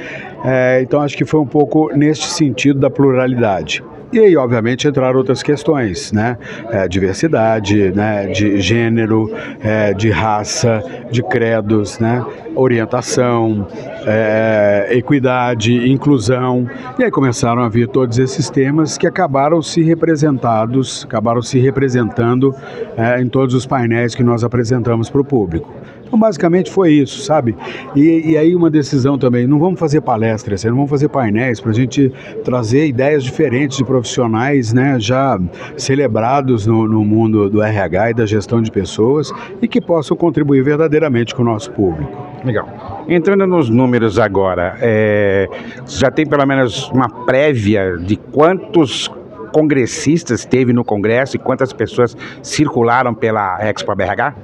[0.44, 3.82] É, então acho que foi um pouco neste sentido da pluralidade.
[4.14, 6.38] E aí, obviamente, entraram outras questões, né?
[6.70, 8.28] É, diversidade, né?
[8.28, 9.28] de gênero,
[9.60, 12.24] é, de raça, de credos, né?
[12.54, 13.66] orientação,
[14.06, 16.64] é, equidade, inclusão.
[16.96, 22.54] E aí começaram a vir todos esses temas que acabaram se representados, acabaram se representando
[22.96, 25.74] é, em todos os painéis que nós apresentamos para o público.
[26.14, 27.56] Então, basicamente foi isso, sabe?
[27.96, 31.72] E, e aí uma decisão também, não vamos fazer palestras, não vamos fazer painéis para
[31.72, 32.12] a gente
[32.44, 35.36] trazer ideias diferentes de profissionais, né, já
[35.76, 40.62] celebrados no, no mundo do RH e da gestão de pessoas e que possam contribuir
[40.62, 42.12] verdadeiramente com o nosso público.
[42.44, 43.04] Legal.
[43.08, 45.48] Entrando nos números agora, é,
[45.84, 49.10] já tem pelo menos uma prévia de quantos
[49.54, 54.34] congressistas teve no Congresso e quantas pessoas circularam pela Expo BRH?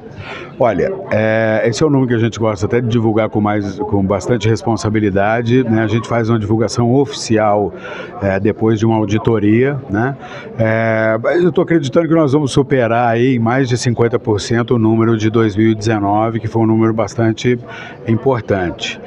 [0.56, 3.76] Olha, é, esse é o número que a gente gosta até de divulgar com, mais,
[3.80, 5.64] com bastante responsabilidade.
[5.64, 5.82] Né?
[5.82, 7.74] A gente faz uma divulgação oficial
[8.22, 9.76] é, depois de uma auditoria.
[9.90, 10.16] Né?
[10.56, 15.28] É, eu estou acreditando que nós vamos superar aí mais de 50% o número de
[15.28, 17.58] 2019, que foi um número bastante
[18.06, 19.00] importante.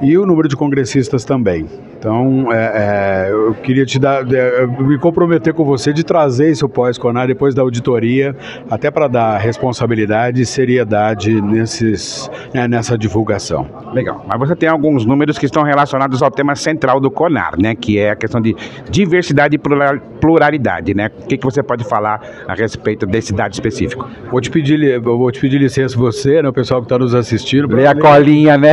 [0.00, 1.66] E o número de congressistas também.
[2.00, 6.66] Então, é, é, eu queria te dar, é, me comprometer com você de trazer esse
[6.66, 8.34] pós-conar depois da auditoria,
[8.70, 13.66] até para dar responsabilidade e seriedade nesses, né, nessa divulgação.
[13.92, 14.24] Legal.
[14.26, 17.74] Mas você tem alguns números que estão relacionados ao tema central do CONAR, né?
[17.74, 18.56] Que é a questão de
[18.88, 21.10] diversidade e pluralidade, né?
[21.22, 24.08] O que, que você pode falar a respeito desse dado específico?
[24.30, 27.74] Vou te pedir, vou te pedir licença você, né, o pessoal que está nos assistindo.
[27.74, 28.72] Lê a colinha, né?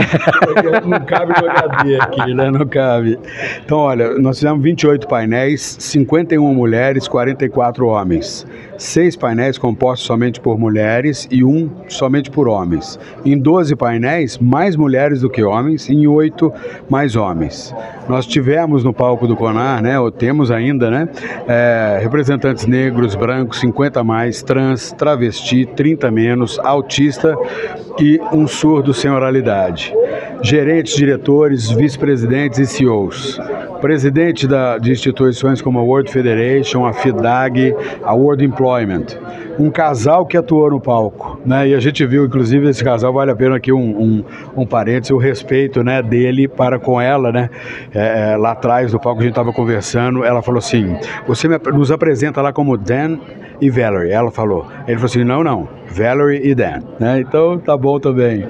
[0.86, 2.51] Não cabe no HD aqui, né?
[2.51, 3.16] Não cabe.
[3.63, 8.45] Então, olha, nós fizemos 28 painéis, 51 mulheres, 44 homens.
[8.78, 12.99] Seis painéis compostos somente por mulheres e um somente por homens.
[13.25, 16.53] Em 12 painéis, mais mulheres do que homens, em oito,
[16.88, 17.73] mais homens.
[18.07, 21.09] Nós tivemos no palco do CONAR, né, ou temos ainda, né,
[21.47, 27.36] é, representantes negros, brancos, 50 mais, trans, travesti, 30 menos, autista
[27.99, 29.91] e um surdo sem oralidade.
[30.43, 33.39] Gerentes, diretores, vice-presidentes e CEOs
[33.78, 38.66] presidente da, de instituições como a World Federation, a FIDAG, a World Employment.
[38.68, 39.46] employment.
[39.60, 41.70] Um casal que atuou no palco, né?
[41.70, 44.24] E a gente viu, inclusive, esse casal, vale a pena aqui um, um,
[44.55, 47.49] um parênteses, o respeito né, dele para com ela, né?
[47.93, 50.95] É, é lá atrás do palco a gente estava conversando, ela falou assim,
[51.28, 53.18] você nos apresenta lá como Dan
[53.62, 54.12] e Valerie.
[54.12, 54.66] Ela falou.
[54.88, 56.80] Ele falou assim: não, não, Valerie e Dan.
[56.99, 57.20] Né?
[57.20, 58.45] Então tá bom também.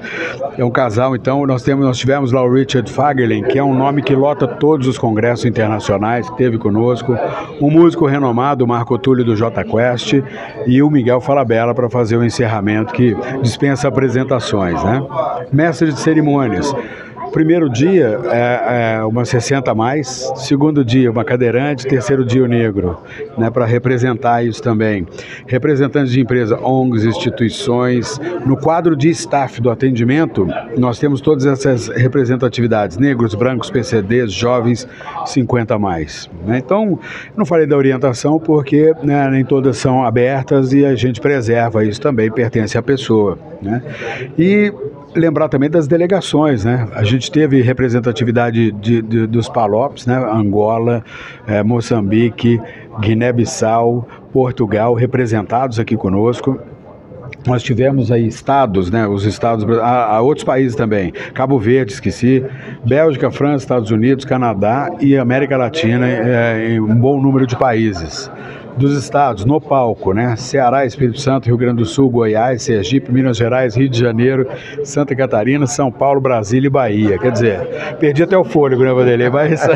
[0.56, 3.74] É um casal, então nós, temos, nós tivemos lá o Richard Fagerlin, que é um
[3.74, 7.16] nome que lota todos os congressos internacionais, que teve conosco,
[7.60, 10.14] um músico renomado, Marco Túlio do J Quest,
[10.66, 14.82] e o Miguel Falabella para fazer o encerramento, que dispensa apresentações.
[14.82, 15.00] Né?
[15.52, 16.74] Mestre de cerimônias.
[17.32, 20.32] Primeiro dia, é, é umas 60 a mais.
[20.36, 21.86] Segundo dia, uma cadeirante.
[21.86, 22.98] Terceiro dia, o negro,
[23.36, 25.06] né, para representar isso também.
[25.46, 28.18] Representantes de empresa, ONGs, instituições.
[28.44, 34.88] No quadro de staff do atendimento, nós temos todas essas representatividades: negros, brancos, PCDs, jovens,
[35.26, 36.28] 50 a mais.
[36.46, 36.58] Né?
[36.58, 36.98] Então,
[37.36, 42.00] não falei da orientação porque né, nem todas são abertas e a gente preserva isso
[42.00, 43.38] também, pertence à pessoa.
[43.60, 43.82] Né?
[44.38, 44.72] E
[45.14, 46.88] lembrar também das delegações, né?
[46.94, 50.16] A gente teve representatividade de, de, dos PALOPs, né?
[50.16, 51.04] Angola,
[51.46, 52.60] eh, Moçambique,
[53.00, 56.58] Guiné-Bissau, Portugal, representados aqui conosco.
[57.46, 59.06] Nós tivemos aí estados, né?
[59.06, 61.12] Os estados, há, outros países também.
[61.34, 62.44] Cabo Verde, esqueci,
[62.84, 66.06] Bélgica, França, Estados Unidos, Canadá e América Latina,
[66.58, 68.30] em um bom número de países
[68.78, 70.36] dos estados no palco, né?
[70.36, 74.48] Ceará, Espírito Santo, Rio Grande do Sul, Goiás, Sergipe, Minas Gerais, Rio de Janeiro,
[74.84, 77.18] Santa Catarina, São Paulo, Brasília e Bahia.
[77.18, 77.60] Quer dizer,
[77.98, 79.28] perdi até o fôlego, né, Vanderlei?
[79.28, 79.66] Mas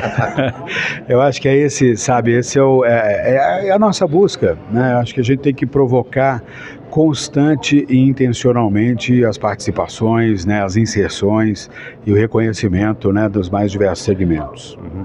[1.08, 4.56] eu acho que é esse, sabe, esse é, o, é, é, é a nossa busca,
[4.70, 4.94] né?
[4.94, 6.42] Acho que a gente tem que provocar
[6.92, 11.70] constante e intencionalmente as participações, né, as inserções
[12.04, 14.76] e o reconhecimento né, dos mais diversos segmentos.
[14.76, 15.02] Uhum.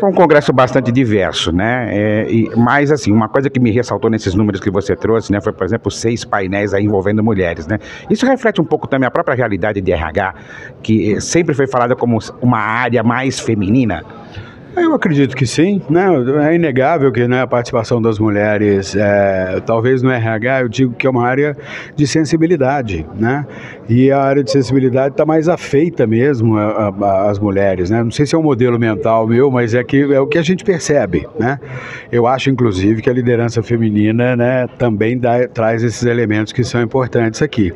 [0.00, 1.88] Foi um congresso bastante diverso, né?
[1.90, 5.42] É, e, mas assim, uma coisa que me ressaltou nesses números que você trouxe, né,
[5.42, 7.76] foi por exemplo seis painéis envolvendo mulheres, né?
[8.08, 10.34] Isso reflete um pouco também a própria realidade de RH,
[10.82, 14.02] que sempre foi falada como uma área mais feminina.
[14.76, 16.06] Eu acredito que sim, né?
[16.50, 21.06] É inegável que né, a participação das mulheres, é, talvez no RH, eu digo que
[21.06, 21.56] é uma área
[21.94, 23.46] de sensibilidade, né?
[23.88, 28.02] E a área de sensibilidade está mais afeita mesmo às mulheres, né?
[28.02, 30.42] Não sei se é um modelo mental meu, mas é que é o que a
[30.42, 31.60] gente percebe, né?
[32.10, 36.82] Eu acho, inclusive, que a liderança feminina, né, também dá, traz esses elementos que são
[36.82, 37.72] importantes aqui.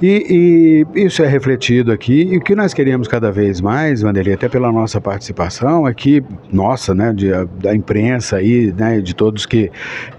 [0.00, 4.34] E, e, isso é refletido aqui, e o que nós queremos cada vez mais, Vanderlei,
[4.34, 6.17] até pela nossa participação, é que,
[6.52, 9.70] nossa, né, de, da imprensa aí, né, de todos que,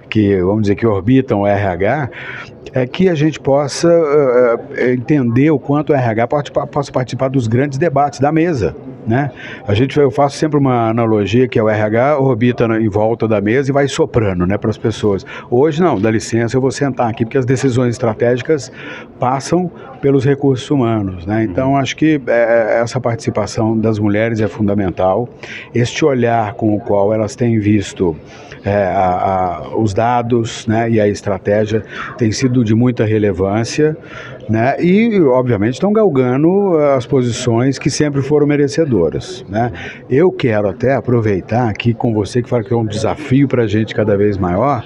[0.10, 2.10] que, vamos dizer, que orbitam o RH,
[2.74, 7.48] é que a gente possa uh, entender o quanto o RH pode, possa participar dos
[7.48, 8.76] grandes debates da mesa.
[9.08, 9.32] Né?
[9.68, 13.42] A gente, eu faço sempre uma analogia que é o RH orbita em volta da
[13.42, 15.26] mesa e vai soprando né, para as pessoas.
[15.50, 18.72] Hoje não, dá licença, eu vou sentar aqui, porque as decisões estratégicas
[19.20, 19.72] passam
[20.02, 21.26] pelos recursos humanos.
[21.26, 21.44] Né?
[21.44, 25.28] Então, acho que é, essa participação das mulheres é fundamental.
[25.74, 28.16] Este olhar com o qual elas têm visto
[28.64, 31.84] é, a, a, os dados né, e a estratégia
[32.18, 33.98] tem sido de muita relevância
[34.50, 39.46] né, e, obviamente, estão galgando as posições que sempre foram merecedoras.
[39.48, 39.72] Né.
[40.10, 43.68] Eu quero até aproveitar aqui com você que fala que é um desafio para a
[43.68, 44.84] gente cada vez maior.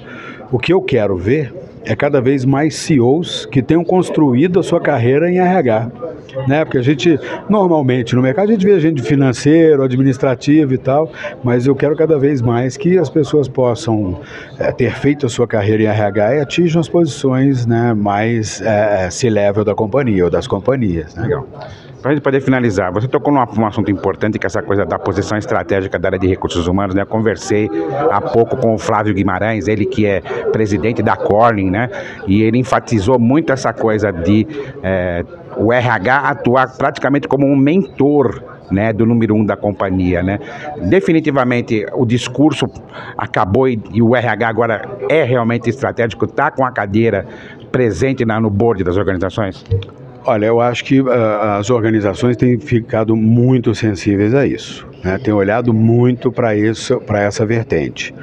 [0.51, 1.53] O que eu quero ver
[1.86, 5.91] é cada vez mais CEOs que tenham construído a sua carreira em RH.
[6.47, 6.65] Né?
[6.65, 7.19] Porque a gente,
[7.49, 11.11] normalmente no mercado, a gente vê gente financeiro, administrativo e tal,
[11.43, 14.19] mas eu quero cada vez mais que as pessoas possam
[14.57, 19.09] é, ter feito a sua carreira em RH e atinjam as posições né, mais é,
[19.09, 21.13] C-level da companhia ou das companhias.
[21.15, 21.23] Né?
[21.23, 21.47] Legal.
[22.04, 24.86] Para a gente poder finalizar, você tocou num, num assunto importante, que é essa coisa
[24.86, 27.04] da posição estratégica da área de recursos humanos, né?
[27.04, 27.70] Eu conversei
[28.12, 30.20] há pouco com o Flávio Guimarães, ele que é
[30.51, 31.89] presidente da Corning, né?
[32.28, 34.45] E ele enfatizou muito essa coisa de
[34.84, 35.24] é,
[35.56, 40.39] o RH atuar praticamente como um mentor né, do número um da companhia, né?
[40.82, 42.66] Definitivamente o discurso
[43.18, 47.26] acabou e, e o RH agora é realmente estratégico, está com a cadeira
[47.72, 49.64] presente na, no board das organizações?
[50.26, 51.09] Olha, eu acho que uh,
[51.59, 55.17] as organizações têm ficado muito sensíveis a isso, né?
[55.17, 58.13] têm olhado muito para isso, para essa vertente.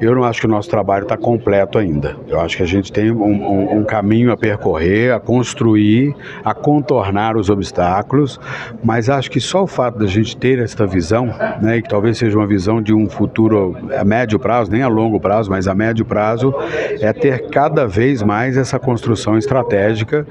[0.00, 2.16] Eu não acho que o nosso trabalho está completo ainda.
[2.26, 6.54] Eu acho que a gente tem um, um, um, caminho a percorrer, a construir, a
[6.54, 8.40] contornar os obstáculos,
[8.82, 11.26] mas acho que só o fato da gente ter esta visão,
[11.60, 14.88] né, e que talvez seja uma visão de um futuro a médio prazo, nem a
[14.88, 16.54] longo prazo, mas a médio prazo,
[17.00, 20.26] é ter cada vez mais essa construção estratégica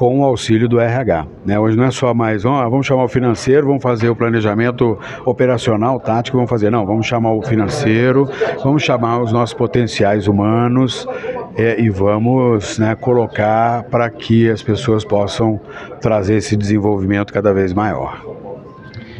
[0.00, 1.26] com o auxílio do RH.
[1.44, 1.58] Né?
[1.58, 6.00] Hoje não é só mais, oh, vamos chamar o financeiro, vamos fazer o planejamento operacional,
[6.00, 6.70] tático, vamos fazer.
[6.70, 8.26] Não, vamos chamar o financeiro,
[8.64, 8.82] vamos
[9.18, 11.06] os nossos potenciais humanos
[11.56, 15.60] é, e vamos né, colocar para que as pessoas possam
[16.00, 18.20] trazer esse desenvolvimento cada vez maior.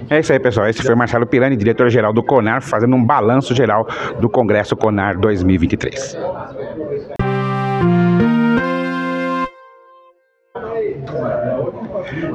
[0.09, 0.69] É isso aí, pessoal.
[0.69, 3.87] Esse foi Marcelo Pirani, diretor-geral do CONAR, fazendo um balanço geral
[4.21, 6.19] do Congresso CONAR 2023.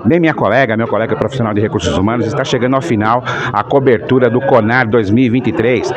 [0.05, 4.29] Nem minha colega, meu colega profissional de recursos humanos, está chegando ao final a cobertura
[4.29, 5.91] do CONAR 2023.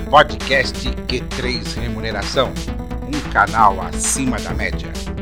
[0.09, 2.51] Podcast Q3 Remuneração,
[3.03, 5.14] um canal acima da média.